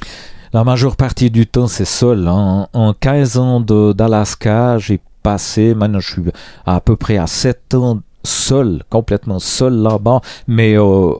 La 0.54 0.64
majeure 0.66 0.98
partie 0.98 1.32
du 1.32 1.48
temps, 1.48 1.68
c'est 1.68 1.86
seul. 1.86 2.28
hein. 2.28 2.68
En, 2.74 2.88
en 2.90 2.94
15 2.94 3.38
ans 3.38 3.60
d'Alaska, 3.62 4.80
j'ai 4.80 5.00
passé, 5.24 5.74
maintenant 5.76 6.00
je 6.02 6.12
suis 6.12 6.24
à, 6.66 6.82
peu 6.82 6.96
près 6.98 7.18
à 7.18 7.28
7 7.28 7.76
ans 7.76 8.00
seul, 8.24 8.84
complètement 8.90 9.40
seul 9.40 9.74
là-bas, 9.76 10.20
mais 10.48 10.76
euh, 10.78 11.14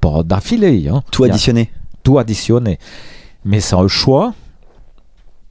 pas 0.00 0.22
d'affilée. 0.22 0.88
Hein. 0.88 1.02
Tout 1.10 1.24
a 1.24 1.26
additionné? 1.28 1.70
Tout 2.04 2.18
additionné. 2.18 2.78
Mais 3.44 3.60
c'est 3.60 3.74
un 3.74 3.88
choix. 3.88 4.34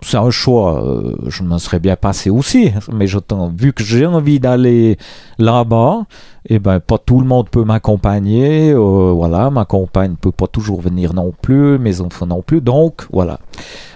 C'est 0.01 0.17
un 0.17 0.29
choix. 0.29 0.81
euh, 0.83 1.15
je 1.27 1.43
m'en 1.43 1.59
serais 1.59 1.79
bien 1.79 1.95
passé 1.97 2.29
aussi. 2.29 2.71
Mais 2.93 3.05
j'entends, 3.07 3.51
vu 3.55 3.73
que 3.73 3.83
j'ai 3.83 4.05
envie 4.05 4.39
d'aller 4.39 4.97
là-bas, 5.37 6.05
et 6.47 6.57
ben 6.59 6.79
pas 6.79 6.97
tout 6.97 7.19
le 7.19 7.25
monde 7.27 7.49
peut 7.49 7.65
m'accompagner. 7.65 8.71
euh, 8.71 9.11
voilà, 9.13 9.49
ma 9.49 9.65
compagne 9.65 10.15
peut 10.15 10.31
pas 10.31 10.47
toujours 10.47 10.79
venir 10.81 11.13
non 11.13 11.33
plus, 11.41 11.77
mes 11.79 11.99
enfants 12.01 12.25
non 12.27 12.41
plus. 12.41 12.61
Donc 12.61 13.07
voilà. 13.11 13.39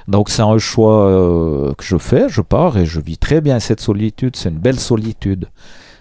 Donc 0.10 0.30
c'est 0.30 0.42
un 0.42 0.58
choix 0.58 1.08
euh, 1.08 1.74
que 1.78 1.86
je 1.86 1.98
fais. 1.98 2.28
Je 2.28 2.42
pars 2.42 2.78
et 2.78 2.86
je 2.86 3.00
vis 3.00 3.18
très 3.18 3.40
bien 3.40 3.60
cette 3.60 3.80
solitude. 3.80 4.36
C'est 4.36 4.50
une 4.50 4.58
belle 4.60 4.80
solitude. 4.80 5.48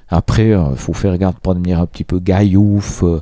Après, 0.09 0.49
il 0.49 0.77
faut 0.77 0.93
faire 0.93 1.17
garde 1.17 1.37
pour 1.41 1.55
devenir 1.55 1.81
un 1.81 1.87
petit 1.87 2.05
peu 2.05 2.19
gaillouf. 2.19 3.03
euh, 3.05 3.21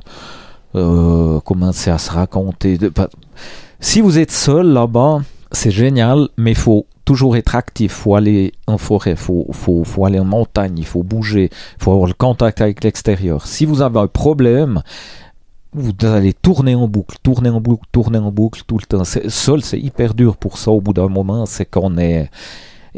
euh, 0.75 1.39
commencer 1.41 1.91
à 1.91 1.97
se 1.97 2.09
raconter. 2.11 2.77
de- 2.77 2.91
Si 3.79 4.01
vous 4.01 4.17
êtes 4.17 4.31
seul 4.31 4.67
là-bas, 4.73 5.19
c'est 5.51 5.71
génial, 5.71 6.29
mais 6.37 6.53
faut 6.53 6.85
toujours 7.05 7.35
être 7.35 7.55
actif. 7.55 7.91
Faut 7.91 8.15
aller 8.15 8.53
en 8.67 8.77
forêt, 8.77 9.15
faut, 9.15 9.47
faut, 9.51 9.83
faut 9.83 10.05
aller 10.05 10.19
en 10.19 10.25
montagne, 10.25 10.77
il 10.77 10.85
faut 10.85 11.03
bouger, 11.03 11.49
faut 11.79 11.91
avoir 11.91 12.07
le 12.07 12.13
contact 12.13 12.61
avec 12.61 12.83
l'extérieur. 12.83 13.47
Si 13.47 13.65
vous 13.65 13.81
avez 13.81 13.99
un 13.99 14.07
problème, 14.07 14.81
vous 15.73 15.93
allez 16.03 16.33
tourner 16.33 16.75
en 16.75 16.87
boucle, 16.87 17.17
tourner 17.23 17.49
en 17.49 17.61
boucle, 17.61 17.85
tourner 17.91 18.17
en 18.17 18.31
boucle 18.31 18.61
tout 18.67 18.77
le 18.77 18.85
temps. 18.85 19.03
Seul, 19.03 19.61
c'est 19.61 19.79
hyper 19.79 20.13
dur 20.13 20.37
pour 20.37 20.57
ça 20.57 20.71
au 20.71 20.81
bout 20.81 20.93
d'un 20.93 21.07
moment. 21.07 21.45
C'est 21.45 21.65
qu'on 21.65 21.97
est. 21.97 22.29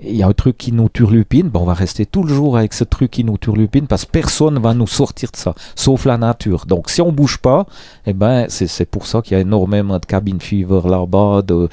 Il 0.02 0.16
y 0.16 0.24
a 0.24 0.28
un 0.28 0.34
truc 0.34 0.58
qui 0.58 0.72
nous 0.72 0.90
turlupine, 0.90 1.50
ben 1.50 1.60
on 1.60 1.66
va 1.66 1.76
rester 1.76 2.08
tout 2.08 2.24
le 2.24 2.34
jour 2.34 2.58
avec 2.58 2.74
ce 2.74 2.84
truc 2.84 3.12
qui 3.12 3.24
nous 3.24 3.38
turlupine 3.38 3.86
parce 3.86 4.06
que 4.06 4.12
personne 4.12 4.58
va 4.58 4.74
nous 4.74 4.88
sortir 4.88 5.30
de 5.32 5.38
ça, 5.38 5.54
sauf 5.76 6.06
la 6.06 6.18
nature. 6.18 6.66
Donc 6.66 6.90
si 6.90 7.00
on 7.02 7.12
bouge 7.12 7.38
pas, 7.38 7.68
eh 8.08 8.14
ben 8.14 8.48
c'est 8.50 8.66
c'est 8.66 8.86
pour 8.88 9.06
ça 9.06 9.22
qu'il 9.22 9.34
y 9.34 9.38
a 9.38 9.42
énormément 9.42 10.00
de 10.00 10.06
cabin 10.08 10.40
fever 10.40 10.82
là-bas, 10.90 11.44
de, 11.44 11.70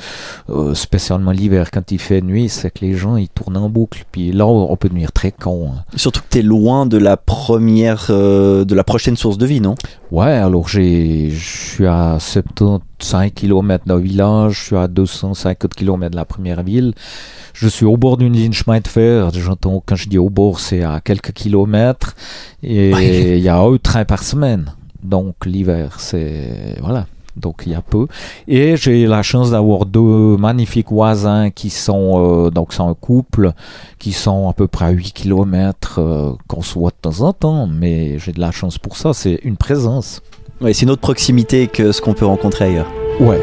euh, 0.51 0.75
spécialement 0.75 1.31
l'hiver 1.31 1.71
quand 1.71 1.91
il 1.93 1.99
fait 1.99 2.21
nuit, 2.21 2.51
c'est 2.51 2.71
que 2.71 2.85
les 2.85 2.93
gens 2.93 3.17
ils 3.17 3.31
tournent 3.31 3.57
en 3.57 3.71
boucle. 3.71 4.05
Puis 4.13 4.33
là 4.33 4.47
on 4.47 4.77
peut 4.77 4.89
devenir 4.91 5.13
très 5.13 5.33
con. 5.33 5.71
hein. 5.75 5.85
Surtout 5.97 6.21
que 6.21 6.27
tu 6.31 6.39
es 6.41 6.43
loin 6.43 6.85
de 6.85 6.99
la 6.99 7.17
première, 7.17 8.09
euh, 8.11 8.67
de 8.67 8.75
la 8.75 8.85
prochaine 8.85 9.17
source 9.17 9.39
de 9.39 9.47
vie, 9.47 9.63
non? 9.63 9.77
Ouais, 10.11 10.33
alors 10.33 10.69
j'ai, 10.69 11.31
je 11.31 11.57
suis 11.71 11.87
à 11.87 12.19
75 13.03 13.31
km 13.35 13.85
d'un 13.87 13.99
village, 13.99 14.53
je 14.55 14.65
suis 14.67 14.77
à 14.77 14.87
250 14.89 15.75
km 15.75 16.11
de 16.11 16.17
la 16.17 16.25
première 16.25 16.63
ville. 16.63 16.95
Je 17.55 17.69
suis 17.69 17.85
au 17.87 17.97
bord 17.97 18.17
d'une 18.17 18.33
ligne 18.33 18.53
chemin 18.53 18.81
de 18.81 18.89
fer. 18.89 19.31
J'entends, 19.33 19.83
quand 19.85 19.97
je 19.97 20.09
dis 20.09 20.19
au 20.19 20.31
bord, 20.31 20.61
c'est 20.61 20.83
à 20.83 21.01
quelques 21.01 21.33
kilomètres. 21.33 22.15
Et 22.63 22.93
Ouais. 22.95 23.39
il 23.39 23.43
y 23.43 23.49
a 23.49 23.59
un 23.61 23.77
train 23.77 24.05
par 24.05 24.23
semaine. 24.23 24.73
Donc 25.03 25.47
l'hiver, 25.47 25.97
c'est, 25.99 26.77
voilà. 26.81 27.07
Donc 27.37 27.63
il 27.65 27.73
y 27.73 27.75
a 27.75 27.81
peu. 27.81 28.07
Et 28.49 28.77
j'ai 28.77 29.07
la 29.07 29.23
chance 29.23 29.53
d'avoir 29.53 29.87
deux 29.87 30.37
magnifiques 30.37 30.91
voisins 30.91 31.51
qui 31.51 31.71
sont, 31.71 32.47
euh, 32.47 32.51
donc 32.51 32.73
c'est 32.75 32.83
un 32.83 32.95
couple, 32.95 33.53
qui 33.99 34.13
sont 34.13 34.49
à 34.49 34.53
peu 34.53 34.67
près 34.67 34.87
à 34.87 34.91
8 34.91 35.13
km, 35.13 36.37
qu'on 36.49 36.63
se 36.63 36.75
voit 36.75 36.91
de 36.91 36.97
temps 37.01 37.21
en 37.23 37.33
temps. 37.33 37.67
Mais 37.67 38.19
j'ai 38.19 38.33
de 38.33 38.41
la 38.41 38.51
chance 38.51 38.79
pour 38.79 38.97
ça. 38.97 39.15
C'est 39.15 39.41
une 39.45 39.57
présence. 39.57 40.21
Ouais, 40.61 40.75
c'est 40.75 40.83
une 40.83 40.91
autre 40.91 41.01
proximité 41.01 41.69
que 41.69 41.91
ce 41.91 42.03
qu'on 42.03 42.13
peut 42.13 42.27
rencontrer 42.27 42.67
ailleurs. 42.67 42.93
Ouais. 43.19 43.41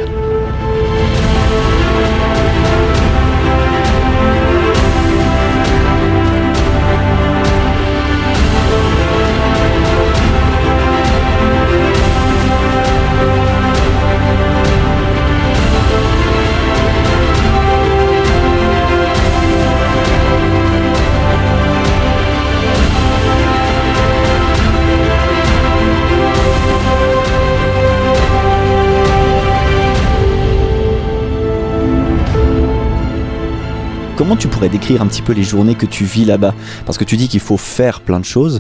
Comment 34.27 34.35
tu 34.35 34.49
pourrais 34.49 34.67
décrire 34.67 35.01
un 35.01 35.07
petit 35.07 35.21
peu 35.21 35.31
les 35.31 35.43
journées 35.43 35.75
que 35.75 35.85
tu 35.85 36.03
vis 36.03 36.25
là-bas? 36.25 36.53
Parce 36.85 36.97
que 36.97 37.05
tu 37.05 37.15
dis 37.15 37.29
qu'il 37.29 37.39
faut 37.39 37.55
faire 37.55 38.01
plein 38.01 38.19
de 38.19 38.25
choses. 38.25 38.59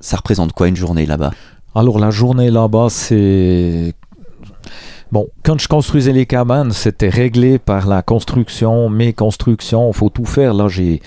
Ça 0.00 0.18
représente 0.18 0.52
quoi 0.52 0.68
une 0.68 0.76
journée 0.76 1.06
là-bas? 1.06 1.30
Alors 1.74 1.98
la 1.98 2.10
journée 2.10 2.50
là-bas, 2.50 2.88
c'est... 2.90 3.94
Bon, 5.10 5.28
quand 5.42 5.58
je 5.58 5.66
construisais 5.66 6.12
les 6.12 6.26
cabanes, 6.26 6.72
c'était 6.72 7.08
réglé 7.08 7.58
par 7.58 7.86
la 7.86 8.02
construction, 8.02 8.90
mes 8.90 9.14
constructions, 9.14 9.90
faut 9.94 10.10
tout 10.10 10.26
faire. 10.26 10.52
Là, 10.52 10.68
j'ai, 10.68 11.00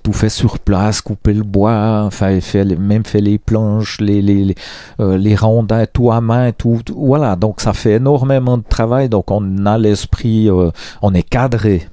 tout 0.00 0.12
fait 0.12 0.28
sur 0.28 0.60
place, 0.60 1.00
coupé 1.00 1.32
le 1.32 1.42
bois, 1.42 2.04
enfin, 2.04 2.40
fait, 2.40 2.64
même 2.64 3.04
fait 3.04 3.20
les 3.20 3.38
planches, 3.38 4.00
les, 4.00 4.22
les, 4.22 4.44
les, 4.44 4.54
euh, 5.00 5.36
rondins, 5.36 5.86
tout 5.92 6.12
à 6.12 6.20
main, 6.20 6.52
tout- 6.52 6.82
Voilà, 6.94 7.34
donc 7.34 7.60
ça 7.60 7.72
fait 7.72 7.94
énormément 7.94 8.58
de 8.58 8.64
travail, 8.68 9.08
donc 9.08 9.32
on 9.32 9.66
a 9.66 9.76
l'esprit, 9.76 10.48
euh, 10.48 10.70
on 11.02 11.12
est 11.14 11.28
cadré. 11.28 11.88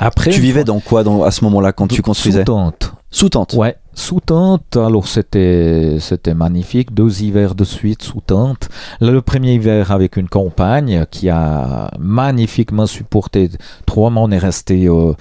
Après, 0.00 0.30
Tu 0.30 0.40
vivais 0.40 0.64
dans 0.64 0.80
quoi 0.80 1.04
dans, 1.04 1.22
à 1.22 1.30
ce 1.30 1.44
moment-là 1.44 1.72
quand 1.72 1.86
tu 1.86 2.00
construisais 2.00 2.40
Sous 2.40 2.44
tente. 2.44 2.92
Sous 3.10 3.28
tente. 3.28 3.52
Ouais, 3.52 3.76
sous 4.00 4.20
tente. 4.20 4.76
Alors 4.76 5.06
c'était 5.06 5.96
c'était 6.00 6.34
magnifique, 6.34 6.92
deux 6.94 7.22
hivers 7.22 7.54
de 7.54 7.64
suite 7.64 8.02
sous 8.02 8.20
tente. 8.20 8.68
Le 9.00 9.20
premier 9.20 9.54
hiver 9.54 9.90
avec 9.92 10.16
une 10.16 10.28
compagne 10.28 11.04
qui 11.10 11.28
a 11.28 11.90
magnifiquement 11.98 12.86
supporté. 12.86 13.50
Trois 13.86 14.10
mois, 14.10 14.22
on 14.24 14.30
est 14.30 14.38
resté 14.38 14.86
euh, 14.88 15.12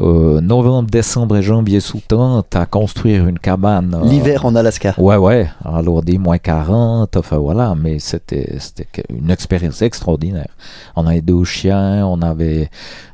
euh, 0.00 0.40
novembre, 0.40 0.88
décembre 0.90 1.36
et 1.36 1.42
janvier 1.42 1.80
sous 1.80 2.00
tente 2.06 2.54
à 2.56 2.66
construire 2.66 3.26
une 3.26 3.38
cabane. 3.38 3.94
euh, 4.02 4.06
L'hiver 4.08 4.46
en 4.46 4.54
Alaska. 4.54 4.94
Ouais, 4.96 5.16
ouais. 5.16 5.50
Alors 5.64 6.02
des 6.02 6.16
moins 6.18 6.38
40, 6.38 7.16
enfin 7.16 7.38
voilà, 7.38 7.74
mais 7.76 7.98
c'était 7.98 8.56
c'était 8.58 8.86
une 9.10 9.30
expérience 9.30 9.82
extraordinaire. 9.82 10.48
On 10.96 11.06
avait 11.06 11.20
deux 11.20 11.44
chiens, 11.44 12.06
on 12.06 12.22
avait 12.22 12.70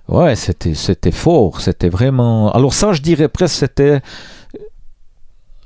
ouais, 0.09 0.37
c'était 0.37 0.75
c'était 0.75 1.11
fort, 1.11 1.61
c'était 1.61 1.89
vraiment. 1.89 2.53
Alors 2.53 2.75
ça, 2.75 2.93
je 2.93 3.01
dirais 3.03 3.29
presque 3.29 3.57
c'était 3.57 4.01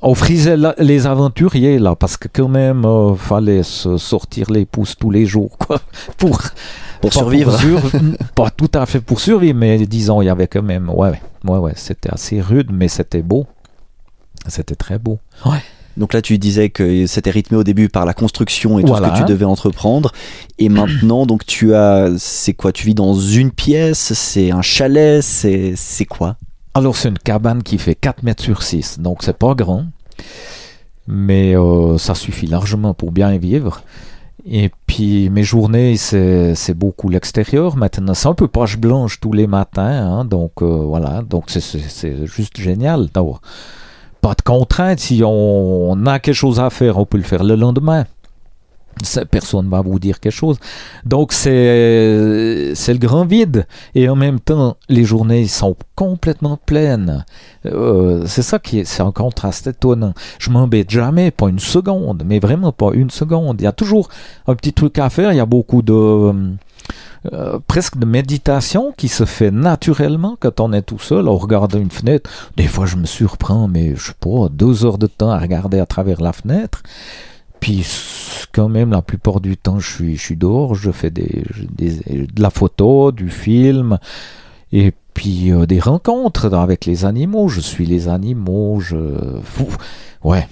on 0.02 0.14
frisait 0.14 0.56
la- 0.56 0.74
les 0.78 1.06
aventuriers 1.06 1.78
là 1.78 1.94
parce 1.94 2.16
que 2.16 2.28
quand 2.32 2.48
même 2.48 2.84
euh, 2.84 3.14
fallait 3.14 3.62
se 3.62 3.96
sortir 3.98 4.50
les 4.50 4.64
pouces 4.64 4.96
tous 4.98 5.10
les 5.10 5.26
jours 5.26 5.56
quoi 5.58 5.80
pour 6.16 6.40
Pour 7.00 7.12
survivre. 7.12 7.56
surv- 7.58 8.16
pas 8.34 8.50
tout 8.50 8.70
à 8.74 8.86
fait 8.86 9.00
pour 9.00 9.20
survivre 9.20 9.58
mais 9.58 9.78
disons 9.86 10.22
il 10.22 10.26
y 10.26 10.28
avait 10.30 10.46
quand 10.48 10.62
même 10.62 10.88
ouais 10.90 11.20
ouais 11.44 11.58
ouais 11.58 11.72
c'était 11.76 12.10
assez 12.12 12.40
rude 12.40 12.68
mais 12.72 12.88
c'était 12.88 13.22
beau. 13.22 13.46
C'était 14.48 14.74
très 14.74 14.98
beau. 14.98 15.18
Ouais. 15.44 15.58
Donc 15.98 16.14
là, 16.14 16.22
tu 16.22 16.38
disais 16.38 16.70
que 16.70 17.06
c'était 17.06 17.30
rythmé 17.30 17.58
au 17.58 17.64
début 17.64 17.90
par 17.90 18.06
la 18.06 18.14
construction 18.14 18.78
et 18.78 18.82
tout 18.82 18.88
Voilà. 18.88 19.08
ce 19.08 19.20
que 19.20 19.26
tu 19.26 19.30
devais 19.32 19.44
entreprendre. 19.44 20.12
Et 20.58 20.68
maintenant, 20.78 21.26
donc 21.26 21.44
tu 21.44 21.74
as, 21.74 22.08
c'est 22.16 22.54
quoi? 22.54 22.72
Tu 22.72 22.86
vis 22.86 22.94
dans 22.94 23.12
une 23.14 23.50
pièce? 23.50 24.14
C'est 24.14 24.50
un 24.50 24.62
chalet? 24.62 25.22
C'est 25.22 25.74
quoi? 26.08 26.36
Alors 26.74 26.96
c'est 26.96 27.08
une 27.08 27.18
cabane 27.18 27.62
qui 27.62 27.78
fait 27.78 27.94
4 27.94 28.22
mètres 28.22 28.42
sur 28.42 28.62
6, 28.62 29.00
donc 29.00 29.22
c'est 29.22 29.36
pas 29.36 29.54
grand, 29.54 29.86
mais 31.08 31.56
euh, 31.56 31.98
ça 31.98 32.14
suffit 32.14 32.46
largement 32.46 32.94
pour 32.94 33.10
bien 33.12 33.36
vivre. 33.38 33.82
Et 34.46 34.70
puis 34.86 35.28
mes 35.30 35.42
journées, 35.42 35.96
c'est 35.96 36.74
beaucoup 36.74 37.08
l'extérieur 37.10 37.76
maintenant. 37.76 38.14
C'est 38.14 38.28
un 38.28 38.34
peu 38.34 38.48
page 38.48 38.78
blanche 38.78 39.20
tous 39.20 39.32
les 39.32 39.46
matins, 39.46 39.82
hein, 40.20 40.24
donc 40.24 40.62
euh, 40.62 40.66
voilà, 40.66 41.22
donc 41.22 41.44
c'est- 41.50 42.26
juste 42.26 42.58
génial 42.58 43.08
d'avoir 43.12 43.40
pas 44.22 44.34
de 44.34 44.42
contraintes. 44.42 45.00
Si 45.00 45.22
on 45.24 46.06
a 46.06 46.18
quelque 46.20 46.34
chose 46.34 46.60
à 46.60 46.70
faire, 46.70 46.96
on 46.98 47.04
peut 47.04 47.18
le 47.18 47.24
faire 47.24 47.42
le 47.44 47.56
lendemain. 47.56 48.04
Personne 49.30 49.66
ne 49.66 49.70
va 49.70 49.80
vous 49.80 49.98
dire 49.98 50.20
quelque 50.20 50.32
chose. 50.32 50.58
Donc 51.04 51.32
c'est 51.32 51.52
le 51.52 52.98
grand 52.98 53.24
vide 53.24 53.66
et 53.94 54.08
en 54.08 54.16
même 54.16 54.40
temps 54.40 54.76
les 54.88 55.04
journées 55.04 55.46
sont 55.46 55.76
complètement 55.94 56.58
pleines. 56.64 57.24
Euh, 57.66 58.24
c'est 58.26 58.42
ça 58.42 58.58
qui 58.58 58.78
est 58.78 59.00
un 59.00 59.12
contraste 59.12 59.66
étonnant. 59.66 60.14
Je 60.38 60.50
m'embête 60.50 60.90
jamais, 60.90 61.30
pas 61.30 61.48
une 61.48 61.58
seconde, 61.58 62.22
mais 62.26 62.38
vraiment 62.38 62.72
pas 62.72 62.90
une 62.92 63.10
seconde. 63.10 63.60
Il 63.60 63.64
y 63.64 63.68
a 63.68 63.72
toujours 63.72 64.08
un 64.46 64.54
petit 64.54 64.72
truc 64.72 64.98
à 64.98 65.10
faire. 65.10 65.32
Il 65.32 65.36
y 65.36 65.40
a 65.40 65.46
beaucoup 65.46 65.82
de 65.82 66.32
euh, 67.32 67.58
presque 67.66 67.98
de 67.98 68.06
méditation 68.06 68.94
qui 68.96 69.08
se 69.08 69.26
fait 69.26 69.50
naturellement 69.50 70.38
quand 70.40 70.58
on 70.60 70.72
est 70.72 70.80
tout 70.80 70.98
seul, 70.98 71.28
on 71.28 71.36
regarde 71.36 71.74
une 71.74 71.90
fenêtre. 71.90 72.30
Des 72.56 72.66
fois, 72.66 72.86
je 72.86 72.96
me 72.96 73.04
surprends, 73.04 73.68
mais 73.68 73.94
je 73.94 74.08
sais 74.08 74.14
pas, 74.18 74.48
deux 74.50 74.86
heures 74.86 74.96
de 74.96 75.06
temps 75.06 75.30
à 75.30 75.38
regarder 75.38 75.80
à 75.80 75.86
travers 75.86 76.22
la 76.22 76.32
fenêtre. 76.32 76.82
Puis 77.60 77.86
quand 78.52 78.68
même, 78.68 78.90
la 78.90 79.02
plupart 79.02 79.40
du 79.40 79.56
temps, 79.56 79.78
je 79.78 79.90
suis, 79.90 80.16
je 80.16 80.22
suis 80.22 80.36
dehors, 80.36 80.74
je 80.74 80.90
fais 80.90 81.10
des, 81.10 81.44
de 81.76 82.42
la 82.42 82.50
photo, 82.50 83.12
du 83.12 83.28
film, 83.28 83.98
et 84.72 84.92
puis 85.14 85.52
euh, 85.52 85.66
des 85.66 85.80
rencontres 85.80 86.52
avec 86.54 86.86
les 86.86 87.04
animaux. 87.04 87.48
Je 87.48 87.60
suis 87.60 87.86
les 87.86 88.08
animaux, 88.08 88.80
je... 88.80 88.96
Ouais, 90.24 90.48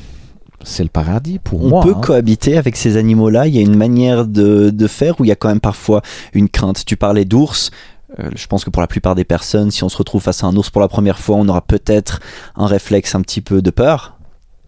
c'est 0.63 0.83
le 0.83 0.89
paradis 0.89 1.39
pour 1.39 1.65
on 1.65 1.69
moi. 1.69 1.81
On 1.81 1.83
peut 1.85 1.95
hein. 1.97 2.01
cohabiter 2.01 2.59
avec 2.59 2.77
ces 2.77 2.97
animaux-là. 2.97 3.47
Il 3.47 3.55
y 3.55 3.59
a 3.59 3.63
une 3.63 3.77
manière 3.77 4.27
de, 4.27 4.71
de, 4.71 4.87
faire 4.87 5.21
où 5.21 5.25
il 5.25 5.29
y 5.29 5.33
a 5.33 5.37
quand 5.37 5.49
même 5.49 5.61
parfois 5.61 6.03
une 6.35 6.49
crainte? 6.49 6.85
Tu 6.85 6.97
parlais 6.97 7.25
d'ours. 7.25 7.71
Euh, 8.19 8.31
je 8.35 8.47
pense 8.47 8.65
que 8.65 8.71
pour 8.71 8.81
la 8.81 8.87
plupart 8.87 9.15
des 9.15 9.25
personnes, 9.25 9.71
si 9.71 9.85
on 9.85 9.89
se 9.89 9.97
retrouve 9.97 10.23
face 10.23 10.43
à 10.43 10.47
un 10.47 10.57
ours 10.57 10.71
pour 10.71 10.81
la 10.81 10.89
première 10.89 11.19
fois, 11.19 11.37
on 11.37 11.49
aura 11.49 11.61
peut-être 11.61 12.21
un 12.57 12.67
réflexe 12.67 13.15
un 13.15 13.23
petit 13.23 13.41
peu 13.41 13.63
de 13.63 13.71
peur. 13.71 14.18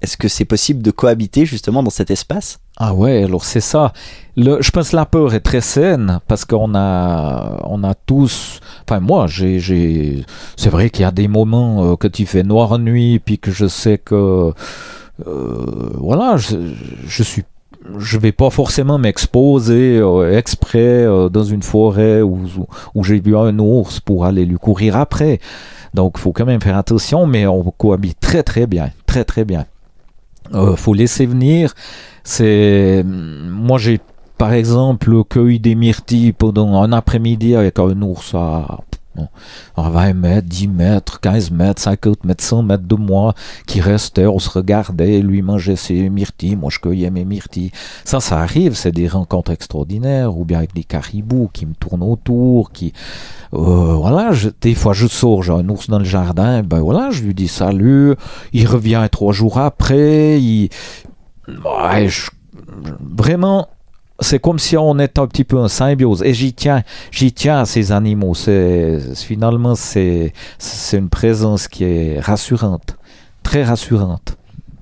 Est-ce 0.03 0.17
que 0.17 0.29
c'est 0.29 0.45
possible 0.45 0.83
de 0.83 0.91
cohabiter 0.91 1.45
justement 1.45 1.83
dans 1.83 1.91
cet 1.91 2.11
espace? 2.11 2.59
Ah 2.79 2.95
ouais, 2.95 3.25
alors 3.25 3.45
c'est 3.45 3.61
ça. 3.61 3.93
Je 4.37 4.71
pense 4.71 4.91
que 4.91 4.97
la 4.97 5.05
peur 5.05 5.35
est 5.35 5.41
très 5.41 5.61
saine 5.61 6.21
parce 6.27 6.47
qu'on 6.47 6.75
a, 6.75 7.59
on 7.65 7.85
a 7.85 7.95
tous. 7.95 8.61
Enfin 8.89 9.01
moi. 9.01 9.27
C'est 9.29 10.71
vrai 10.71 10.89
qu'il 10.89 11.03
y 11.03 11.05
a 11.05 11.11
des 11.11 11.29
moments 11.29 11.85
euh, 11.85 11.97
que 11.97 12.09
tu 12.09 12.25
fais 12.25 12.43
noir 12.43 12.79
nuit, 12.79 13.19
puis 13.19 13.39
que 13.39 13.51
je 13.51 13.67
sais 13.67 13.99
que, 13.99 14.53
euh, 15.27 15.91
voilà, 15.99 16.37
je, 16.39 16.57
je 17.07 17.23
suis 17.23 17.45
je 17.99 18.19
vais 18.19 18.33
pas 18.33 18.51
forcément 18.51 18.99
m'exposer 18.99 19.99
euh, 19.99 20.37
exprès 20.37 21.07
dans 21.31 21.45
une 21.45 21.63
forêt 21.63 22.21
où, 22.21 22.41
où 22.95 23.05
j'ai 23.05 23.21
vu 23.21 23.37
un 23.37 23.59
ours 23.59 24.01
pour 24.01 24.27
aller 24.27 24.45
lui 24.45 24.57
courir 24.57 24.97
après. 24.97 25.41
Donc, 25.95 26.19
faut 26.19 26.33
quand 26.33 26.45
même 26.47 26.61
faire 26.61 26.77
attention, 26.77 27.27
mais 27.27 27.47
on 27.47 27.63
cohabite 27.63 28.21
très 28.21 28.43
très 28.43 28.67
bien, 28.67 28.91
très 29.07 29.25
très 29.25 29.45
bien. 29.45 29.65
Euh, 30.55 30.77
faut 30.77 30.95
laisser 30.95 31.27
venir. 31.27 31.75
C'est 32.25 33.05
moi 33.05 33.79
j'ai 33.79 34.01
par 34.39 34.53
exemple 34.53 35.23
cueilli 35.25 35.61
des 35.61 35.75
myrtilles 35.75 36.33
pendant 36.33 36.83
un 36.83 36.93
après-midi 36.93 37.55
avec 37.55 37.79
un 37.79 38.01
ours 38.03 38.35
à 38.35 38.81
à 39.77 39.91
20 39.91 40.13
mètres, 40.15 40.49
10 40.49 40.69
mètres, 40.69 41.21
15 41.21 41.51
mètres, 41.51 41.83
50 41.83 42.25
mètres, 42.25 42.45
100 42.45 42.63
mètres 42.63 42.85
de 42.85 42.95
moi, 42.95 43.35
qui 43.67 43.81
restait, 43.81 44.27
on 44.27 44.39
se 44.39 44.51
regardait, 44.51 45.21
lui 45.21 45.43
mangeait 45.43 45.77
ses 45.77 46.09
myrtilles, 46.09 46.57
moi 46.57 46.71
je 46.71 46.79
cueillais 46.79 47.11
mes 47.11 47.25
myrtilles. 47.25 47.73
Ça, 48.05 48.21
ça 48.21 48.39
arrive, 48.41 48.75
c'est 48.75 48.93
des 48.93 49.09
rencontres 49.09 49.51
extraordinaires, 49.51 50.37
ou 50.37 50.45
bien 50.45 50.59
avec 50.59 50.75
des 50.75 50.85
caribous 50.85 51.51
qui 51.53 51.67
me 51.67 51.75
tournent 51.75 52.03
autour, 52.03 52.73
qui... 52.73 52.93
Euh, 53.53 53.95
voilà, 53.95 54.31
je, 54.33 54.49
des 54.61 54.75
fois 54.75 54.93
je 54.93 55.09
sors, 55.09 55.43
j'ai 55.43 55.53
un 55.53 55.69
ours 55.69 55.91
dans 55.91 55.99
le 55.99 56.05
jardin, 56.05 56.63
ben 56.63 56.81
voilà, 56.81 57.11
je 57.11 57.23
lui 57.23 57.35
dis 57.35 57.49
salut, 57.49 58.15
il 58.53 58.67
revient 58.67 59.07
trois 59.11 59.33
jours 59.33 59.59
après, 59.59 60.41
il... 60.41 60.69
Vraiment 63.01 63.69
c'est 64.21 64.39
comme 64.39 64.59
si 64.59 64.77
on 64.77 64.99
était 64.99 65.21
un 65.21 65.27
petit 65.27 65.45
peu 65.45 65.59
en 65.59 65.69
symbiose. 65.69 66.23
Et 66.23 66.35
j'y 66.35 66.53
tiens, 66.53 66.83
j'y 67.11 67.33
tiens 67.33 67.61
à 67.61 67.65
ces 67.65 67.93
animaux. 67.93 68.35
C'est 68.35 68.99
finalement 69.17 69.75
c'est 69.75 70.33
c'est 70.59 70.99
une 70.99 71.09
présence 71.09 71.69
qui 71.69 71.85
est 71.85 72.21
rassurante, 72.21 72.97
très 73.43 73.65
rassurante. 73.65 74.37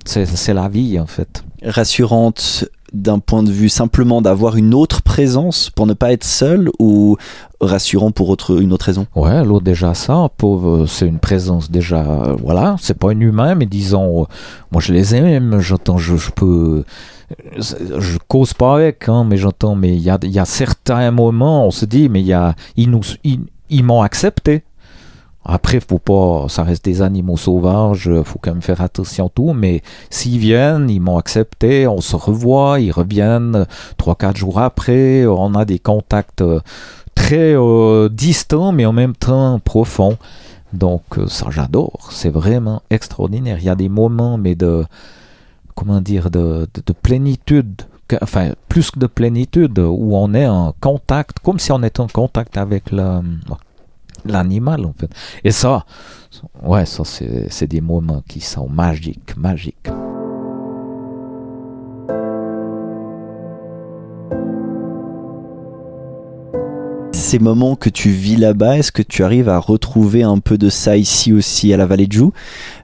C'est 0.04 0.54
la 0.54 0.68
vie 0.68 0.98
en 0.98 1.06
fait. 1.06 1.44
Rassurante 1.62 2.64
d'un 2.92 3.18
point 3.18 3.42
de 3.42 3.50
vue 3.50 3.68
simplement 3.68 4.22
d'avoir 4.22 4.56
une 4.56 4.74
autre 4.74 5.02
présence 5.02 5.70
pour 5.70 5.86
ne 5.86 5.92
pas 5.92 6.12
être 6.12 6.24
seul 6.24 6.70
ou 6.78 7.16
rassurant 7.60 8.10
pour 8.10 8.28
autre, 8.30 8.60
une 8.60 8.72
autre 8.72 8.86
raison? 8.86 9.06
Ouais, 9.14 9.32
alors 9.32 9.60
déjà 9.60 9.94
ça, 9.94 10.28
pauvre, 10.36 10.86
c'est 10.86 11.06
une 11.06 11.18
présence 11.18 11.70
déjà, 11.70 12.00
euh, 12.00 12.36
voilà, 12.42 12.76
c'est 12.80 12.96
pas 12.96 13.10
un 13.10 13.20
humain, 13.20 13.54
mais 13.54 13.66
disons, 13.66 14.22
euh, 14.22 14.26
moi 14.72 14.80
je 14.80 14.92
les 14.92 15.14
aime, 15.14 15.58
j'entends, 15.60 15.98
je, 15.98 16.16
je 16.16 16.30
peux, 16.30 16.84
je 17.58 18.18
cause 18.28 18.54
pas 18.54 18.76
avec, 18.76 19.08
hein, 19.08 19.24
mais 19.24 19.36
j'entends, 19.36 19.74
mais 19.74 19.94
il 19.94 20.02
y 20.02 20.10
a, 20.10 20.18
y 20.22 20.38
a 20.38 20.44
certains 20.44 21.10
moments, 21.10 21.66
on 21.66 21.70
se 21.70 21.84
dit, 21.84 22.08
mais 22.08 22.22
y 22.22 22.32
a, 22.32 22.54
ils 22.76 22.90
nous, 22.90 23.02
m'ont 23.82 24.02
accepté. 24.02 24.62
Après, 25.44 25.80
faut 25.80 25.98
pas, 25.98 26.46
ça 26.48 26.62
reste 26.62 26.84
des 26.84 27.00
animaux 27.00 27.38
sauvages, 27.38 28.10
faut 28.24 28.38
quand 28.38 28.52
même 28.52 28.62
faire 28.62 28.82
attention 28.82 29.30
tout, 29.30 29.54
mais 29.54 29.82
s'ils 30.10 30.38
viennent, 30.38 30.90
ils 30.90 31.00
m'ont 31.00 31.16
accepté, 31.16 31.86
on 31.86 32.02
se 32.02 32.16
revoit, 32.16 32.80
ils 32.80 32.92
reviennent 32.92 33.66
trois, 33.96 34.14
quatre 34.14 34.36
jours 34.36 34.58
après, 34.58 35.24
on 35.26 35.54
a 35.54 35.64
des 35.64 35.78
contacts 35.78 36.44
très 37.14 37.54
euh, 37.54 38.08
distants, 38.08 38.72
mais 38.72 38.86
en 38.86 38.92
même 38.92 39.16
temps 39.16 39.58
profonds. 39.58 40.18
Donc, 40.72 41.02
euh, 41.16 41.26
ça, 41.28 41.46
j'adore, 41.50 42.10
c'est 42.12 42.30
vraiment 42.30 42.82
extraordinaire. 42.90 43.58
Il 43.58 43.64
y 43.64 43.70
a 43.70 43.74
des 43.74 43.88
moments, 43.88 44.36
mais 44.36 44.54
de, 44.54 44.84
comment 45.78 46.00
dire, 46.00 46.28
de, 46.28 46.66
de, 46.74 46.82
de 46.84 46.92
plénitude, 46.92 47.82
enfin, 48.20 48.50
plus 48.68 48.90
que 48.90 48.98
de 48.98 49.06
plénitude, 49.06 49.78
où 49.78 50.16
on 50.16 50.34
est 50.34 50.48
en 50.48 50.74
contact, 50.80 51.38
comme 51.38 51.60
si 51.60 51.70
on 51.70 51.82
était 51.84 52.00
en 52.00 52.08
contact 52.08 52.58
avec 52.58 52.90
la, 52.90 53.22
l'animal 54.24 54.84
en 54.84 54.92
fait. 54.98 55.10
Et 55.44 55.52
ça, 55.52 55.84
ouais, 56.64 56.84
ça 56.84 57.04
c'est 57.04 57.66
des 57.68 57.80
moments 57.80 58.22
qui 58.26 58.40
sont 58.40 58.68
magiques, 58.68 59.36
magiques. 59.36 59.88
Ces 67.28 67.38
moments 67.38 67.76
que 67.76 67.90
tu 67.90 68.08
vis 68.08 68.36
là-bas, 68.36 68.78
est-ce 68.78 68.90
que 68.90 69.02
tu 69.02 69.22
arrives 69.22 69.50
à 69.50 69.58
retrouver 69.58 70.22
un 70.22 70.38
peu 70.38 70.56
de 70.56 70.70
ça 70.70 70.96
ici 70.96 71.30
aussi 71.30 71.74
à 71.74 71.76
la 71.76 71.84
Vallée 71.84 72.06
de 72.06 72.12
Joux 72.12 72.32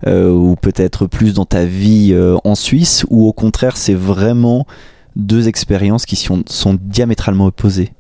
euh, 0.07 0.30
ou 0.30 0.54
peut-être 0.54 1.07
plus 1.07 1.33
dans 1.33 1.46
ta 1.46 1.64
vie 1.64 2.11
euh, 2.12 2.37
en 2.44 2.54
Suisse 2.54 3.07
ou 3.09 3.26
au 3.26 3.33
contraire 3.33 3.78
c'est 3.78 3.94
vraiment 3.94 4.66
deux 5.16 5.48
expériences 5.48 6.04
qui 6.04 6.16
sont, 6.16 6.44
diamétralement 6.78 7.46
opposées? 7.46 7.94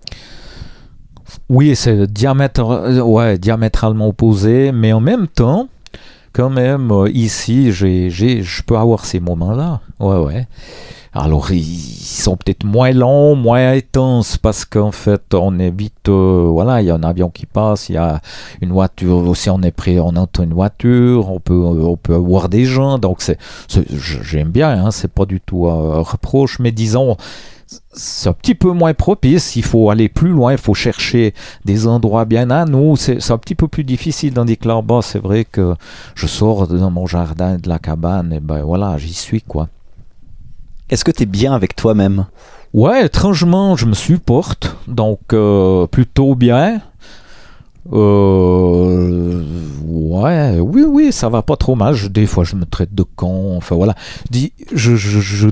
Oui, 1.48 1.74
c'est 1.74 2.06
diamétra 2.12 2.90
ouais, 3.02 3.38
diamétralement 3.38 4.08
opposé, 4.08 4.70
mais 4.70 4.92
en 4.92 5.00
même 5.00 5.28
temps, 5.28 5.68
quand 6.34 6.50
même, 6.50 6.90
euh, 6.90 7.08
ici, 7.08 7.72
je 7.72 8.62
peux 8.64 8.76
avoir 8.76 9.06
ces 9.06 9.18
moments-là. 9.18 9.80
Ouais, 9.98 10.18
ouais. 10.18 10.46
Alors, 11.16 11.52
ils 11.52 11.62
sont 11.62 12.36
peut-être 12.36 12.64
moins 12.64 12.90
longs, 12.90 13.36
moins 13.36 13.70
intenses, 13.70 14.36
parce 14.36 14.64
qu'en 14.64 14.90
fait, 14.90 15.32
on 15.32 15.60
est 15.60 15.70
vite, 15.70 16.08
euh, 16.08 16.48
voilà, 16.50 16.82
il 16.82 16.88
y 16.88 16.90
a 16.90 16.94
un 16.96 17.04
avion 17.04 17.30
qui 17.30 17.46
passe, 17.46 17.88
il 17.88 17.94
y 17.94 17.98
a 17.98 18.20
une 18.60 18.72
voiture, 18.72 19.18
aussi 19.18 19.48
on 19.48 19.62
est 19.62 19.70
prêt, 19.70 20.00
on 20.00 20.16
entend 20.16 20.42
une 20.42 20.54
voiture, 20.54 21.30
on 21.30 21.38
peut, 21.38 21.54
on 21.54 21.96
peut 21.96 22.16
voir 22.16 22.48
des 22.48 22.64
gens, 22.64 22.98
donc 22.98 23.22
c'est, 23.22 23.38
j'aime 24.22 24.48
bien, 24.48 24.70
hein, 24.70 24.90
c'est 24.90 25.12
pas 25.12 25.24
du 25.24 25.40
tout 25.40 25.68
un 25.68 26.00
reproche, 26.00 26.58
mais 26.58 26.72
disons, 26.72 27.16
c'est 27.92 28.28
un 28.28 28.32
petit 28.32 28.56
peu 28.56 28.72
moins 28.72 28.92
propice, 28.92 29.54
il 29.54 29.62
faut 29.62 29.90
aller 29.90 30.08
plus 30.08 30.30
loin, 30.30 30.50
il 30.50 30.58
faut 30.58 30.74
chercher 30.74 31.32
des 31.64 31.86
endroits 31.86 32.24
bien 32.24 32.50
à 32.50 32.64
nous, 32.64 32.96
c'est 32.96 33.30
un 33.30 33.38
petit 33.38 33.54
peu 33.54 33.68
plus 33.68 33.84
difficile 33.84 34.34
dans 34.34 34.44
des 34.44 34.58
là-bas, 34.64 35.00
c'est 35.02 35.20
vrai 35.20 35.44
que 35.44 35.76
je 36.16 36.26
sors 36.26 36.66
dans 36.66 36.90
mon 36.90 37.06
jardin 37.06 37.56
de 37.56 37.68
la 37.68 37.78
cabane, 37.78 38.32
et 38.32 38.40
ben 38.40 38.62
voilà, 38.62 38.98
j'y 38.98 39.14
suis 39.14 39.42
quoi. 39.42 39.68
Est-ce 40.90 41.04
que 41.04 41.10
tu 41.10 41.22
es 41.22 41.26
bien 41.26 41.54
avec 41.54 41.76
toi-même? 41.76 42.26
Ouais, 42.74 43.06
étrangement, 43.06 43.76
je 43.76 43.86
me 43.86 43.94
supporte, 43.94 44.76
donc 44.88 45.20
euh, 45.32 45.86
plutôt 45.86 46.34
bien. 46.34 46.80
Euh, 47.92 49.42
ouais, 49.84 50.58
oui, 50.58 50.84
oui, 50.86 51.12
ça 51.12 51.28
va 51.28 51.42
pas 51.42 51.56
trop 51.56 51.74
mal. 51.74 51.94
Je, 51.94 52.08
des 52.08 52.26
fois, 52.26 52.44
je 52.44 52.56
me 52.56 52.64
traite 52.64 52.94
de 52.94 53.02
con. 53.02 53.56
Enfin 53.56 53.76
voilà, 53.76 53.94
je, 54.72 54.96
je, 54.96 55.48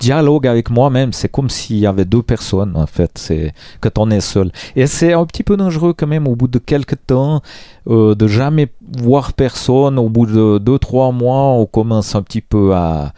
dialogue 0.00 0.46
avec 0.46 0.70
moi-même. 0.70 1.12
C'est 1.12 1.28
comme 1.28 1.50
s'il 1.50 1.78
y 1.78 1.86
avait 1.86 2.04
deux 2.04 2.22
personnes, 2.22 2.76
en 2.76 2.86
fait. 2.86 3.12
C'est 3.16 3.52
quand 3.80 3.98
on 3.98 4.10
est 4.10 4.20
seul. 4.20 4.52
Et 4.76 4.86
c'est 4.86 5.12
un 5.12 5.24
petit 5.26 5.42
peu 5.42 5.56
dangereux 5.56 5.94
quand 5.96 6.06
même 6.06 6.28
au 6.28 6.36
bout 6.36 6.48
de 6.48 6.58
quelques 6.58 6.98
temps 7.06 7.42
euh, 7.88 8.14
de 8.14 8.26
jamais 8.28 8.68
voir 8.98 9.32
personne. 9.32 9.98
Au 9.98 10.08
bout 10.08 10.26
de 10.26 10.58
deux, 10.58 10.78
trois 10.78 11.12
mois, 11.12 11.52
on 11.52 11.66
commence 11.66 12.14
un 12.14 12.22
petit 12.22 12.42
peu 12.42 12.74
à 12.74 13.12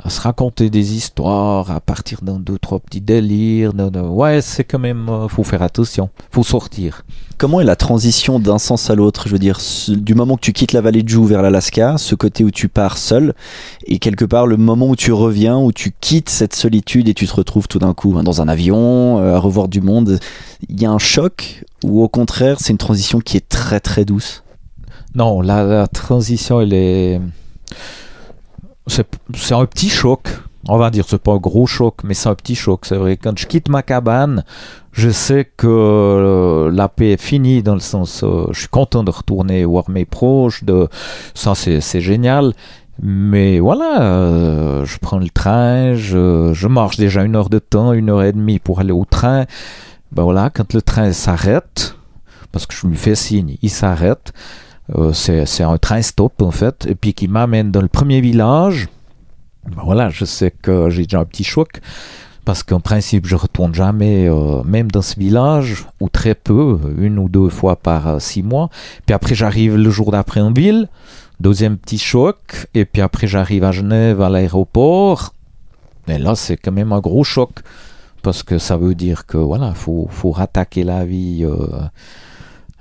à 0.00 0.10
se 0.10 0.20
raconter 0.20 0.70
des 0.70 0.94
histoires 0.94 1.70
à 1.72 1.80
partir 1.80 2.20
d'un, 2.22 2.38
deux, 2.38 2.56
trois 2.58 2.78
petits 2.78 3.00
délires. 3.00 3.72
de- 3.74 3.88
de- 3.90 4.00
Ouais, 4.00 4.40
c'est 4.40 4.62
quand 4.64 4.78
même, 4.78 5.08
euh, 5.08 5.26
faut 5.28 5.42
faire 5.42 5.60
attention, 5.62 6.08
faut 6.30 6.44
sortir. 6.44 7.04
Comment 7.36 7.60
est 7.60 7.64
la 7.64 7.74
transition 7.76 8.38
d'un 8.38 8.58
sens 8.58 8.90
à 8.90 8.94
l'autre? 8.94 9.24
Je 9.26 9.32
veux 9.32 9.38
dire, 9.40 9.60
ce- 9.60 9.90
du 9.92 10.14
moment 10.14 10.36
que 10.36 10.40
tu 10.42 10.52
quittes 10.52 10.72
la 10.72 10.80
vallée 10.80 11.02
de 11.02 11.08
Joux 11.08 11.24
vers 11.24 11.42
l'Alaska, 11.42 11.98
ce 11.98 12.14
côté 12.14 12.44
où 12.44 12.50
tu 12.52 12.68
pars 12.68 12.96
seul, 12.96 13.34
et 13.86 13.98
quelque 13.98 14.24
part 14.24 14.46
le 14.46 14.56
moment 14.56 14.88
où 14.88 14.96
tu 14.96 15.12
reviens, 15.12 15.58
où 15.58 15.72
tu 15.72 15.92
quittes 16.00 16.30
cette 16.30 16.54
solitude 16.54 17.08
et 17.08 17.14
tu 17.14 17.26
te 17.26 17.34
retrouves 17.34 17.66
tout 17.66 17.78
d'un 17.80 17.94
coup 17.94 18.14
hein, 18.16 18.22
dans 18.22 18.40
un 18.40 18.46
avion, 18.48 19.18
euh, 19.18 19.34
à 19.34 19.38
revoir 19.40 19.66
du 19.68 19.80
monde, 19.80 20.20
il 20.68 20.80
y 20.80 20.86
a 20.86 20.90
un 20.90 20.98
choc 20.98 21.64
ou 21.84 22.02
au 22.02 22.08
contraire 22.08 22.58
c'est 22.60 22.72
une 22.72 22.78
transition 22.78 23.18
qui 23.20 23.36
est 23.36 23.48
très 23.48 23.80
très 23.80 24.04
douce? 24.04 24.42
Non, 25.14 25.40
la, 25.40 25.64
la 25.64 25.86
transition, 25.88 26.60
elle 26.60 26.72
est. 26.74 27.20
C'est 28.88 29.54
un 29.54 29.66
petit 29.66 29.90
choc. 29.90 30.28
On 30.66 30.76
va 30.76 30.90
dire, 30.90 31.04
c'est 31.06 31.22
pas 31.22 31.32
un 31.32 31.38
gros 31.38 31.66
choc, 31.66 31.98
mais 32.04 32.14
c'est 32.14 32.28
un 32.28 32.34
petit 32.34 32.54
choc. 32.54 32.80
C'est 32.84 32.96
vrai, 32.96 33.16
quand 33.16 33.38
je 33.38 33.46
quitte 33.46 33.68
ma 33.68 33.82
cabane, 33.82 34.44
je 34.92 35.08
sais 35.10 35.50
que 35.56 35.66
euh, 35.68 36.70
la 36.72 36.88
paix 36.88 37.12
est 37.12 37.22
finie 37.22 37.62
dans 37.62 37.74
le 37.74 37.80
sens, 37.80 38.22
euh, 38.24 38.46
je 38.50 38.60
suis 38.60 38.68
content 38.68 39.04
de 39.04 39.10
retourner 39.10 39.64
voir 39.64 39.88
mes 39.88 40.04
proches, 40.04 40.64
de 40.64 40.88
ça 41.34 41.54
c'est 41.54 42.00
génial. 42.00 42.52
Mais 43.00 43.60
voilà, 43.60 44.02
euh, 44.02 44.84
je 44.84 44.98
prends 44.98 45.18
le 45.18 45.28
train, 45.28 45.94
je, 45.94 46.50
je 46.52 46.66
marche 46.66 46.96
déjà 46.96 47.22
une 47.22 47.36
heure 47.36 47.48
de 47.48 47.60
temps, 47.60 47.92
une 47.92 48.10
heure 48.10 48.24
et 48.24 48.32
demie 48.32 48.58
pour 48.58 48.80
aller 48.80 48.92
au 48.92 49.04
train. 49.04 49.46
Ben 50.10 50.24
voilà, 50.24 50.50
quand 50.50 50.74
le 50.74 50.82
train 50.82 51.12
s'arrête, 51.12 51.94
parce 52.50 52.66
que 52.66 52.74
je 52.74 52.86
lui 52.88 52.96
fais 52.96 53.14
signe, 53.14 53.56
il 53.62 53.70
s'arrête. 53.70 54.32
Euh, 54.96 55.12
c'est 55.12 55.62
un 55.62 55.78
train 55.78 56.02
stop 56.02 56.40
en 56.42 56.50
fait, 56.50 56.86
et 56.86 56.94
puis 56.94 57.12
qui 57.12 57.28
m'amène 57.28 57.70
dans 57.70 57.82
le 57.82 57.88
premier 57.88 58.20
village. 58.20 58.88
Ben 59.66 59.82
voilà, 59.84 60.08
je 60.08 60.24
sais 60.24 60.50
que 60.50 60.88
j'ai 60.88 61.02
déjà 61.02 61.20
un 61.20 61.24
petit 61.24 61.44
choc 61.44 61.80
parce 62.44 62.62
qu'en 62.62 62.80
principe 62.80 63.26
je 63.26 63.36
retourne 63.36 63.74
jamais, 63.74 64.26
euh, 64.28 64.62
même 64.64 64.90
dans 64.90 65.02
ce 65.02 65.20
village 65.20 65.86
ou 66.00 66.08
très 66.08 66.34
peu, 66.34 66.78
une 66.96 67.18
ou 67.18 67.28
deux 67.28 67.50
fois 67.50 67.76
par 67.76 68.08
euh, 68.08 68.18
six 68.18 68.42
mois. 68.42 68.70
Puis 69.04 69.12
après 69.14 69.34
j'arrive 69.34 69.76
le 69.76 69.90
jour 69.90 70.10
d'après 70.10 70.40
en 70.40 70.52
ville, 70.52 70.88
deuxième 71.40 71.76
petit 71.76 71.98
choc, 71.98 72.66
et 72.72 72.86
puis 72.86 73.02
après 73.02 73.26
j'arrive 73.26 73.64
à 73.64 73.72
Genève 73.72 74.22
à 74.22 74.30
l'aéroport. 74.30 75.34
Et 76.06 76.16
là 76.16 76.34
c'est 76.34 76.56
quand 76.56 76.72
même 76.72 76.92
un 76.94 77.00
gros 77.00 77.24
choc 77.24 77.50
parce 78.22 78.42
que 78.42 78.56
ça 78.58 78.78
veut 78.78 78.94
dire 78.94 79.26
que 79.26 79.36
voilà, 79.36 79.74
faut 79.74 80.08
faut 80.10 80.30
rattaquer 80.30 80.84
la 80.84 81.04
vie. 81.04 81.44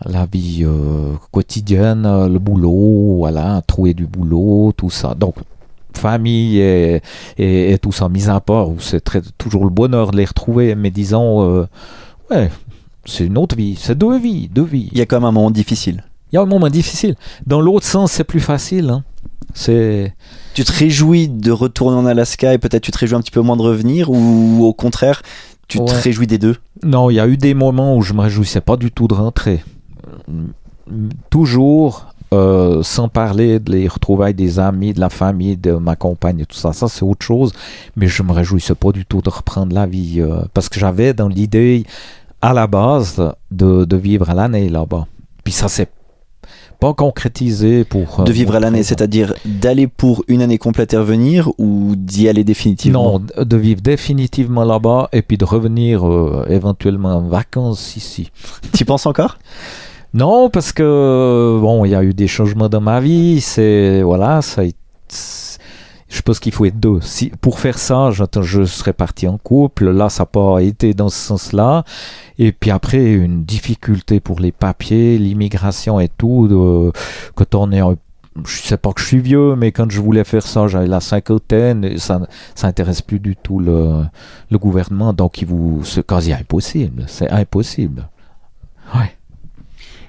La 0.05 0.25
vie 0.25 0.63
euh, 0.63 1.13
quotidienne, 1.31 2.05
euh, 2.05 2.27
le 2.27 2.39
boulot, 2.39 3.15
voilà, 3.17 3.61
trouver 3.65 3.93
du 3.93 4.05
boulot, 4.05 4.73
tout 4.75 4.89
ça. 4.89 5.15
Donc, 5.15 5.35
famille 5.93 6.59
et, 6.59 7.01
et, 7.37 7.71
et 7.71 7.77
tout 7.79 7.91
ça, 7.91 8.07
mis 8.09 8.29
à 8.29 8.39
part, 8.39 8.69
où 8.69 8.79
c'est 8.79 9.03
toujours 9.37 9.63
le 9.63 9.71
bonheur 9.71 10.11
de 10.11 10.17
les 10.17 10.25
retrouver, 10.25 10.75
mais 10.75 10.91
disons, 10.91 11.41
euh, 11.49 11.67
ouais, 12.29 12.51
c'est 13.05 13.25
une 13.25 13.37
autre 13.37 13.55
vie, 13.55 13.75
c'est 13.79 13.97
deux 13.97 14.19
vies, 14.19 14.49
deux 14.49 14.65
vies. 14.65 14.89
Il 14.91 14.97
y 14.97 15.01
a 15.01 15.05
quand 15.05 15.17
même 15.17 15.25
un 15.25 15.31
moment 15.31 15.51
difficile. 15.51 16.03
Il 16.31 16.35
y 16.35 16.37
a 16.37 16.41
un 16.41 16.45
moment 16.45 16.69
difficile. 16.69 17.15
Dans 17.45 17.61
l'autre 17.61 17.85
sens, 17.85 18.11
c'est 18.11 18.25
plus 18.25 18.41
facile. 18.41 18.89
hein. 18.89 19.03
C'est 19.53 20.13
Tu 20.53 20.63
te 20.65 20.71
réjouis 20.73 21.29
de 21.29 21.51
retourner 21.51 21.97
en 21.97 22.05
Alaska 22.05 22.53
et 22.53 22.57
peut-être 22.57 22.83
tu 22.83 22.91
te 22.91 22.97
réjouis 22.97 23.15
un 23.15 23.21
petit 23.21 23.31
peu 23.31 23.39
moins 23.41 23.55
de 23.55 23.61
revenir 23.61 24.11
ou 24.11 24.65
au 24.65 24.73
contraire 24.73 25.21
tu 25.67 25.79
te 25.79 25.91
réjouis 25.91 26.27
des 26.27 26.37
deux? 26.37 26.55
Non, 26.83 27.09
il 27.09 27.15
y 27.15 27.19
a 27.19 27.27
eu 27.27 27.35
des 27.37 27.53
moments 27.53 27.97
où 27.97 28.01
je 28.01 28.13
me 28.13 28.21
réjouissais 28.21 28.61
pas 28.61 28.77
du 28.77 28.91
tout 28.91 29.07
de 29.07 29.13
rentrer. 29.13 29.63
Toujours, 31.29 32.07
euh, 32.33 32.81
sans 32.81 33.09
parler 33.09 33.59
de 33.59 33.71
les 33.73 33.87
retrouvailles 33.89 34.33
des 34.33 34.57
amis, 34.59 34.93
de 34.93 34.99
la 35.01 35.09
famille, 35.09 35.57
de 35.57 35.73
ma 35.73 35.95
compagne 35.97 36.39
et 36.39 36.45
tout 36.45 36.55
ça. 36.55 36.71
Ça, 36.71 36.87
c'est 36.87 37.03
autre 37.03 37.25
chose. 37.25 37.51
Mais 37.97 38.07
je 38.07 38.23
me 38.23 38.31
réjouissais 38.31 38.75
pas 38.75 38.91
du 38.93 39.05
tout 39.05 39.21
de 39.21 39.29
reprendre 39.29 39.73
la 39.75 39.85
vie. 39.85 40.21
euh, 40.21 40.41
parce 40.53 40.69
que 40.69 40.79
j'avais 40.79 41.13
dans 41.13 41.27
l'idée, 41.27 41.85
à 42.41 42.53
la 42.53 42.67
base, 42.67 43.21
de, 43.51 43.83
de 43.85 43.97
vivre 43.97 44.29
à 44.29 44.33
l'année 44.33 44.69
là-bas. 44.69 45.07
Puis 45.43 45.51
ça 45.53 45.67
s'est 45.67 45.89
pas 46.79 46.93
concrétisé 46.93 47.83
pour... 47.83 48.21
euh, 48.21 48.23
De 48.23 48.31
vivre 48.31 48.55
à 48.55 48.59
l'année, 48.61 48.83
c'est-à-dire 48.83 49.33
d'aller 49.43 49.87
pour 49.87 50.23
une 50.29 50.41
année 50.41 50.57
complète 50.59 50.93
et 50.93 50.97
revenir 50.97 51.49
ou 51.57 51.95
d'y 51.97 52.29
aller 52.29 52.43
définitivement? 52.45 53.19
Non, 53.19 53.43
de 53.43 53.57
vivre 53.57 53.81
définitivement 53.81 54.63
là-bas 54.63 55.09
et 55.11 55.21
puis 55.21 55.37
de 55.37 55.43
revenir 55.43 56.07
euh, 56.07 56.45
éventuellement 56.49 57.15
en 57.15 57.27
vacances 57.27 57.97
ici. 57.97 58.31
Tu 58.73 58.85
penses 58.85 59.05
encore? 59.05 59.37
Non, 60.13 60.49
parce 60.49 60.71
que 60.71 61.59
bon, 61.61 61.85
il 61.85 61.91
y 61.91 61.95
a 61.95 62.03
eu 62.03 62.13
des 62.13 62.27
changements 62.27 62.69
dans 62.69 62.81
ma 62.81 62.99
vie. 62.99 63.41
C'est 63.41 64.01
voilà, 64.01 64.41
ça. 64.41 64.63
Je 66.09 66.21
pense 66.21 66.39
qu'il 66.39 66.53
faut 66.53 66.65
être 66.65 66.79
deux. 66.79 67.01
Si 67.01 67.29
pour 67.41 67.59
faire 67.59 67.77
ça, 67.77 68.11
j'attends, 68.11 68.41
je 68.41 68.63
serais 68.63 68.93
parti 68.93 69.27
en 69.27 69.37
couple. 69.37 69.89
Là, 69.91 70.09
ça 70.09 70.23
n'a 70.23 70.27
pas 70.27 70.59
été 70.61 70.93
dans 70.93 71.09
ce 71.09 71.17
sens-là. 71.17 71.83
Et 72.39 72.53
puis 72.53 72.71
après, 72.71 73.11
une 73.11 73.43
difficulté 73.43 74.21
pour 74.21 74.39
les 74.39 74.53
papiers, 74.53 75.17
l'immigration 75.17 75.99
et 75.99 76.07
tout. 76.07 76.47
De, 76.47 76.91
quand 77.35 77.55
on 77.55 77.71
est, 77.73 77.79
un- 77.81 77.97
je 78.45 78.61
sais 78.61 78.77
pas 78.77 78.93
que 78.93 79.01
je 79.01 79.05
suis 79.07 79.19
vieux, 79.19 79.55
mais 79.57 79.73
quand 79.73 79.91
je 79.91 79.99
voulais 79.99 80.23
faire 80.23 80.43
ça, 80.47 80.67
j'avais 80.69 80.87
la 80.87 81.01
cinquantaine. 81.01 81.83
Et 81.83 81.97
ça, 81.97 82.21
ça 82.55 82.67
intéresse 82.67 83.01
plus 83.01 83.19
du 83.19 83.35
tout 83.35 83.59
le, 83.59 84.03
le 84.49 84.57
gouvernement. 84.57 85.11
Donc, 85.11 85.41
il 85.41 85.47
vous, 85.47 85.83
c'est 85.83 86.07
quasi 86.07 86.31
impossible. 86.31 87.03
C'est 87.07 87.29
impossible. 87.29 88.07
Ouais. 88.95 89.16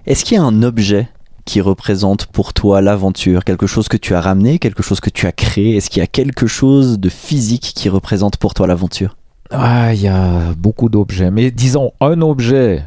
Est-ce 0.08 0.24
qu'il 0.24 0.38
y 0.38 0.40
a 0.40 0.42
un 0.42 0.62
objet 0.62 1.06
qui 1.44 1.60
représente 1.60 2.24
pour 2.24 2.54
toi 2.54 2.80
l'aventure? 2.80 3.44
Quelque 3.44 3.66
chose 3.66 3.88
que 3.88 3.98
tu 3.98 4.14
as 4.14 4.22
ramené, 4.22 4.58
quelque 4.58 4.82
chose 4.82 5.00
que 5.00 5.10
tu 5.10 5.26
as 5.26 5.32
créé? 5.32 5.76
Est-ce 5.76 5.90
qu'il 5.90 6.00
y 6.00 6.02
a 6.02 6.06
quelque 6.06 6.46
chose 6.46 6.98
de 6.98 7.10
physique 7.10 7.74
qui 7.76 7.90
représente 7.90 8.38
pour 8.38 8.54
toi 8.54 8.66
l'aventure? 8.66 9.18
Ah, 9.50 9.92
il 9.92 10.00
y 10.00 10.08
a 10.08 10.54
beaucoup 10.56 10.88
d'objets. 10.88 11.30
Mais 11.30 11.50
disons, 11.50 11.92
un 12.00 12.22
objet 12.22 12.84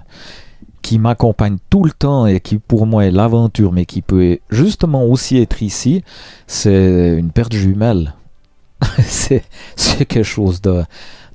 qui 0.81 0.97
m'accompagne 0.97 1.57
tout 1.69 1.83
le 1.83 1.91
temps 1.91 2.25
et 2.25 2.39
qui 2.39 2.57
pour 2.57 2.87
moi 2.87 3.05
est 3.05 3.11
l'aventure, 3.11 3.71
mais 3.71 3.85
qui 3.85 4.01
peut 4.01 4.39
justement 4.49 5.05
aussi 5.05 5.37
être 5.37 5.61
ici, 5.61 6.03
c'est 6.47 7.19
une 7.19 7.29
paire 7.29 7.49
de 7.49 7.57
jumelles. 7.57 8.15
c'est 9.05 9.43
quelque 10.07 10.23
chose 10.23 10.61
de, 10.61 10.83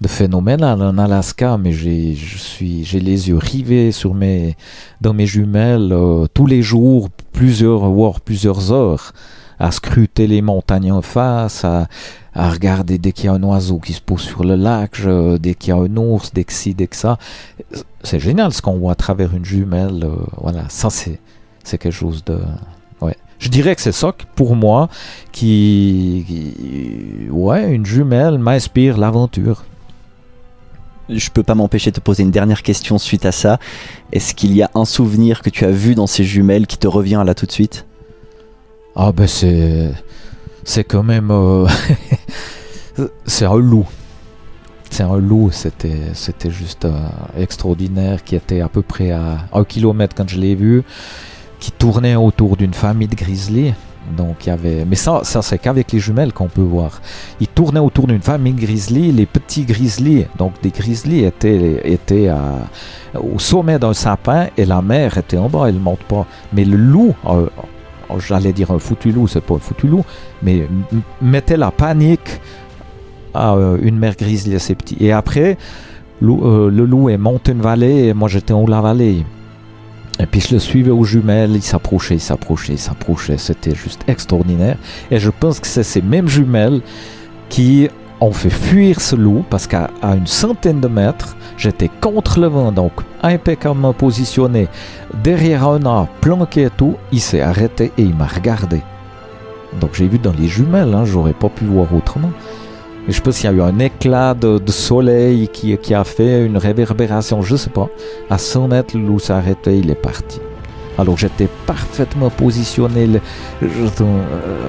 de 0.00 0.08
phénoménal 0.08 0.82
en 0.82 0.98
Alaska, 0.98 1.56
mais 1.58 1.72
j'ai 1.72 2.14
je 2.14 2.38
suis 2.38 2.84
j'ai 2.84 3.00
les 3.00 3.28
yeux 3.28 3.38
rivés 3.38 3.92
sur 3.92 4.14
mes 4.14 4.56
dans 5.00 5.14
mes 5.14 5.26
jumelles 5.26 5.92
euh, 5.92 6.26
tous 6.32 6.46
les 6.46 6.62
jours, 6.62 7.08
plusieurs 7.32 7.88
voire 7.90 8.20
plusieurs 8.20 8.72
heures, 8.72 9.12
à 9.58 9.70
scruter 9.70 10.26
les 10.26 10.42
montagnes 10.42 10.92
en 10.92 11.02
face, 11.02 11.64
à, 11.64 11.86
à 12.34 12.50
regarder 12.50 12.98
dès 12.98 13.12
qu'il 13.12 13.26
y 13.26 13.28
a 13.28 13.32
un 13.32 13.42
oiseau 13.42 13.78
qui 13.78 13.92
se 13.94 14.02
pose 14.02 14.20
sur 14.20 14.44
le 14.44 14.54
lac, 14.56 14.90
je- 14.94 15.36
dès 15.38 15.54
qu'il 15.54 15.70
y 15.70 15.72
a 15.72 15.76
un 15.80 15.96
ours, 15.96 16.32
dès 16.34 16.44
que 16.44 16.52
ci, 16.52 16.74
dès 16.74 16.86
que 16.88 16.96
ça. 16.96 17.16
C'est 18.02 18.20
génial 18.20 18.52
ce 18.52 18.60
qu'on 18.60 18.76
voit 18.78 18.92
à 18.92 18.96
travers 18.96 19.34
une 19.34 19.44
jumelle. 19.44 20.02
euh, 20.04 20.16
voilà, 20.38 20.64
ça 20.68 20.90
c'est 20.90 21.20
quelque 21.78 21.90
chose 21.90 22.24
de. 22.24 22.38
Je 23.46 23.50
dirais 23.52 23.76
que 23.76 23.80
c'est 23.80 23.92
ça 23.92 24.10
que, 24.10 24.24
pour 24.34 24.56
moi 24.56 24.88
qui, 25.30 26.24
qui- 26.26 27.30
ouais, 27.30 27.72
une 27.72 27.86
jumelle 27.86 28.38
m'inspire 28.38 28.98
l'aventure. 28.98 29.62
Je 31.08 31.30
peux 31.30 31.44
pas 31.44 31.54
m'empêcher 31.54 31.92
de 31.92 31.94
te 31.94 32.00
poser 32.00 32.24
une 32.24 32.32
dernière 32.32 32.64
question 32.64 32.98
suite 32.98 33.24
à 33.24 33.30
ça. 33.30 33.60
Est-ce 34.10 34.34
qu'il 34.34 34.52
y 34.52 34.64
a 34.64 34.70
un 34.74 34.84
souvenir 34.84 35.42
que 35.42 35.50
tu 35.50 35.64
as 35.64 35.70
vu 35.70 35.94
dans 35.94 36.08
ces 36.08 36.24
jumelles 36.24 36.66
qui 36.66 36.76
te 36.76 36.88
revient 36.88 37.22
là 37.24 37.36
tout 37.36 37.46
de 37.46 37.52
suite? 37.52 37.86
Ah 38.96 39.12
ben 39.12 39.28
c'est 39.28 39.92
c'est 40.64 40.82
quand 40.82 41.04
même 41.04 41.30
euh, 41.30 41.68
c'est 43.26 43.44
un 43.44 43.58
loup. 43.58 43.86
C'est 44.90 45.04
un 45.04 45.18
loup, 45.18 45.50
c'était 45.52 46.00
c'était 46.14 46.50
juste 46.50 46.84
euh, 46.84 46.98
extraordinaire 47.38 48.24
qui 48.24 48.34
était 48.34 48.60
à 48.60 48.68
peu 48.68 48.82
près 48.82 49.12
à 49.12 49.38
un 49.52 49.62
kilomètre 49.62 50.16
quand 50.16 50.28
je 50.28 50.40
l'ai 50.40 50.56
vu, 50.56 50.82
qui 51.58 51.72
tournait 51.72 52.16
autour 52.16 52.56
d'une 52.56 52.74
famille 52.74 53.08
de 53.08 53.14
grizzlies. 53.14 53.74
Donc 54.16 54.46
il 54.46 54.50
y 54.50 54.52
avait, 54.52 54.84
mais 54.84 54.94
ça, 54.94 55.20
ça 55.24 55.42
c'est 55.42 55.58
qu'avec 55.58 55.90
les 55.90 55.98
jumelles 55.98 56.32
qu'on 56.32 56.46
peut 56.46 56.60
voir. 56.60 57.00
Il 57.40 57.48
tournait 57.48 57.80
autour 57.80 58.06
d'une 58.06 58.22
famille 58.22 58.52
de. 58.52 59.10
Les 59.10 59.26
petits 59.26 59.64
grizzlies, 59.64 60.26
donc 60.38 60.52
des 60.62 60.70
grizzlies 60.70 61.24
étaient 61.24 61.80
étaient 61.84 62.30
au 63.14 63.38
sommet 63.38 63.78
d'un 63.78 63.94
sapin 63.94 64.46
et 64.56 64.64
la 64.64 64.80
mère 64.80 65.18
était 65.18 65.38
en 65.38 65.48
bas. 65.48 65.66
Elle 65.68 65.80
monte 65.80 66.04
pas. 66.04 66.26
Mais 66.52 66.64
le 66.64 66.76
loup, 66.76 67.14
euh, 67.26 67.48
oh, 68.08 68.20
j'allais 68.20 68.52
dire 68.52 68.70
un 68.70 68.78
foutu 68.78 69.10
loup, 69.10 69.26
c'est 69.26 69.40
pas 69.40 69.54
un 69.54 69.58
foutu 69.58 69.88
loup, 69.88 70.04
mais 70.42 70.68
mettait 71.20 71.56
la 71.56 71.72
panique 71.72 72.40
à 73.34 73.54
euh, 73.54 73.78
une 73.82 73.98
mère 73.98 74.14
grizzly 74.16 74.54
à 74.54 74.58
ses 74.60 74.76
petits. 74.76 74.96
Et 75.00 75.10
après, 75.10 75.58
euh, 76.22 76.70
le 76.70 76.84
loup 76.84 77.10
est 77.10 77.18
monté 77.18 77.52
une 77.52 77.60
vallée 77.60 78.06
et 78.06 78.14
moi 78.14 78.28
j'étais 78.28 78.52
en 78.52 78.62
haut 78.62 78.66
de 78.66 78.70
la 78.70 78.80
vallée. 78.80 79.24
Et 80.18 80.26
puis 80.26 80.40
je 80.40 80.54
le 80.54 80.58
suivais 80.58 80.90
aux 80.90 81.04
jumelles, 81.04 81.52
il 81.54 81.62
s'approchait, 81.62 82.14
il 82.14 82.20
s'approchait, 82.20 82.72
il 82.74 82.78
s'approchait. 82.78 83.36
C'était 83.36 83.74
juste 83.74 84.02
extraordinaire. 84.08 84.78
Et 85.10 85.18
je 85.18 85.30
pense 85.30 85.60
que 85.60 85.66
c'est 85.66 85.82
ces 85.82 86.02
mêmes 86.02 86.28
jumelles 86.28 86.80
qui 87.48 87.88
ont 88.20 88.32
fait 88.32 88.50
fuir 88.50 89.00
ce 89.00 89.14
loup 89.14 89.44
parce 89.50 89.66
qu'à 89.66 89.90
une 90.02 90.26
centaine 90.26 90.80
de 90.80 90.88
mètres, 90.88 91.36
j'étais 91.58 91.90
contre 92.00 92.40
le 92.40 92.46
vent, 92.46 92.72
donc 92.72 92.92
impeccablement 93.22 93.92
positionné 93.92 94.68
derrière 95.22 95.68
un 95.68 95.84
arbre, 95.84 96.08
planqué 96.22 96.62
et 96.62 96.70
tout. 96.70 96.96
Il 97.12 97.20
s'est 97.20 97.42
arrêté 97.42 97.92
et 97.98 98.02
il 98.02 98.14
m'a 98.14 98.26
regardé. 98.26 98.82
Donc 99.80 99.90
j'ai 99.94 100.08
vu 100.08 100.18
dans 100.18 100.32
les 100.32 100.48
jumelles, 100.48 100.94
hein, 100.94 101.04
j'aurais 101.04 101.34
pas 101.34 101.50
pu 101.50 101.64
voir 101.66 101.92
autrement. 101.94 102.30
Je 103.08 103.20
pense 103.20 103.36
qu'il 103.38 103.48
y 103.48 103.52
a 103.52 103.56
eu 103.56 103.62
un 103.62 103.78
éclat 103.78 104.34
de, 104.34 104.60
soleil 104.70 105.48
qui, 105.48 105.94
a 105.94 106.04
fait 106.04 106.44
une 106.44 106.56
réverbération, 106.56 107.40
je 107.40 107.54
sais 107.54 107.70
pas. 107.70 107.88
À 108.30 108.38
100 108.38 108.68
mètres, 108.68 108.98
l'eau 108.98 109.18
s'est 109.18 109.32
arrêté, 109.32 109.78
il 109.78 109.90
est 109.90 109.94
parti. 109.94 110.40
Alors 110.98 111.16
j'étais 111.16 111.48
parfaitement 111.66 112.30
positionné. 112.30 113.20
Je, 113.62 113.66
euh, 113.66 114.68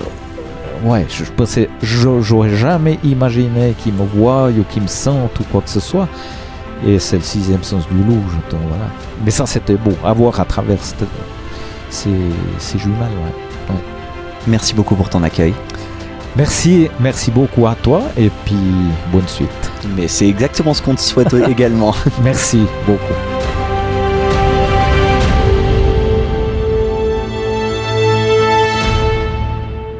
ouais, 0.83 1.05
je, 1.09 1.23
pensais, 1.31 1.69
j'aurais 1.81 2.55
jamais 2.55 2.99
imaginé 3.03 3.73
qu'il 3.77 3.93
me 3.93 4.05
voie 4.05 4.49
ou 4.49 4.63
qu'il 4.69 4.83
me 4.83 4.87
sente 4.87 5.39
ou 5.39 5.43
quoi 5.51 5.61
que 5.61 5.69
ce 5.69 5.79
soit. 5.79 6.07
Et 6.85 6.99
c'est 6.99 7.17
le 7.17 7.23
sixième 7.23 7.63
sens 7.63 7.87
du 7.87 7.97
loup, 8.03 8.21
je 8.29 8.55
voilà. 8.55 8.85
Mais 9.25 9.31
ça, 9.31 9.47
c'était 9.47 9.77
beau 9.77 9.93
à 10.03 10.13
voir 10.13 10.39
à 10.39 10.45
travers 10.45 10.77
ces, 11.89 12.09
ces 12.59 12.77
jumelles. 12.77 13.07
Merci 14.45 14.75
beaucoup 14.75 14.95
pour 14.95 15.09
ton 15.09 15.23
accueil. 15.23 15.53
Merci, 16.37 16.87
merci 16.99 17.31
beaucoup 17.31 17.65
à 17.65 17.73
toi 17.73 18.03
et 18.15 18.29
puis 18.45 18.55
bonne 19.11 19.27
suite. 19.27 19.49
Mais 19.95 20.07
c'est 20.07 20.27
exactement 20.27 20.75
ce 20.75 20.83
qu'on 20.83 20.93
te 20.93 21.01
souhaite 21.01 21.33
également. 21.49 21.95
Merci 22.23 22.63
beaucoup. 22.85 23.36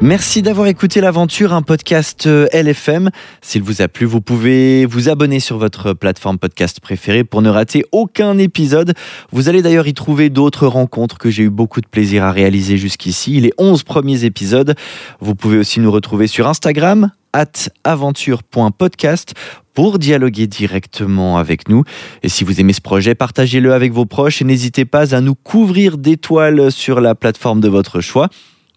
Merci 0.00 0.42
d'avoir 0.42 0.68
écouté 0.68 1.00
l'aventure, 1.00 1.52
un 1.52 1.62
podcast 1.62 2.28
euh, 2.28 2.46
LFM. 2.52 3.10
S'il 3.42 3.64
vous 3.64 3.82
a 3.82 3.88
plu, 3.88 4.06
vous 4.06 4.20
pouvez 4.20 4.86
vous 4.86 5.08
abonner 5.08 5.40
sur 5.40 5.58
votre 5.58 5.92
plateforme 5.92 6.38
podcast 6.38 6.78
préférée 6.78 7.24
pour 7.24 7.42
ne 7.42 7.50
rater 7.50 7.84
aucun 7.90 8.38
épisode. 8.38 8.94
Vous 9.32 9.48
allez 9.48 9.60
d'ailleurs 9.60 9.88
y 9.88 9.94
trouver 9.94 10.30
d'autres 10.30 10.68
rencontres 10.68 11.18
que 11.18 11.30
j'ai 11.30 11.42
eu 11.42 11.50
beaucoup 11.50 11.80
de 11.80 11.88
plaisir 11.88 12.22
à 12.22 12.30
réaliser 12.30 12.76
jusqu'ici, 12.76 13.40
les 13.40 13.52
11 13.58 13.82
premiers 13.82 14.24
épisodes. 14.24 14.76
Vous 15.18 15.34
pouvez 15.34 15.58
aussi 15.58 15.80
nous 15.80 15.90
retrouver 15.90 16.28
sur 16.28 16.46
Instagram, 16.46 17.10
at 17.32 17.68
aventure.podcast 17.82 19.34
pour 19.74 19.98
dialoguer 19.98 20.46
directement 20.46 21.38
avec 21.38 21.68
nous. 21.68 21.82
Et 22.22 22.28
si 22.28 22.44
vous 22.44 22.60
aimez 22.60 22.72
ce 22.72 22.80
projet, 22.80 23.16
partagez-le 23.16 23.74
avec 23.74 23.92
vos 23.92 24.06
proches 24.06 24.42
et 24.42 24.44
n'hésitez 24.44 24.84
pas 24.84 25.12
à 25.16 25.20
nous 25.20 25.34
couvrir 25.34 25.98
d'étoiles 25.98 26.70
sur 26.70 27.00
la 27.00 27.16
plateforme 27.16 27.60
de 27.60 27.68
votre 27.68 28.00
choix. 28.00 28.28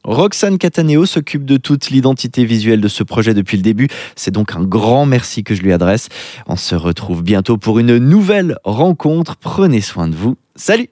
Roxane 0.04 0.58
Cataneo 0.58 1.06
s'occupe 1.06 1.46
de 1.46 1.58
toute 1.58 1.90
l'identité 1.90 2.46
visuelle 2.46 2.82
de 2.82 2.88
ce 2.88 3.04
projet 3.04 3.34
depuis 3.34 3.58
le 3.58 3.64
début. 3.64 3.88
C'est 4.16 4.32
donc 4.32 4.56
un 4.56 4.64
grand 4.64 5.06
merci 5.06 5.44
que 5.44 5.56
je 5.56 5.62
lui 5.62 5.74
adresse. 5.74 6.10
On 6.48 6.56
se 6.56 6.76
retrouve 6.76 7.24
bientôt 7.24 7.58
pour 7.58 7.80
une 7.80 7.98
nouvelle 7.98 8.58
rencontre. 8.64 9.36
Prenez 9.36 9.82
soin 9.82 10.08
de 10.08 10.16
vous. 10.16 10.38
Salut 10.56 10.90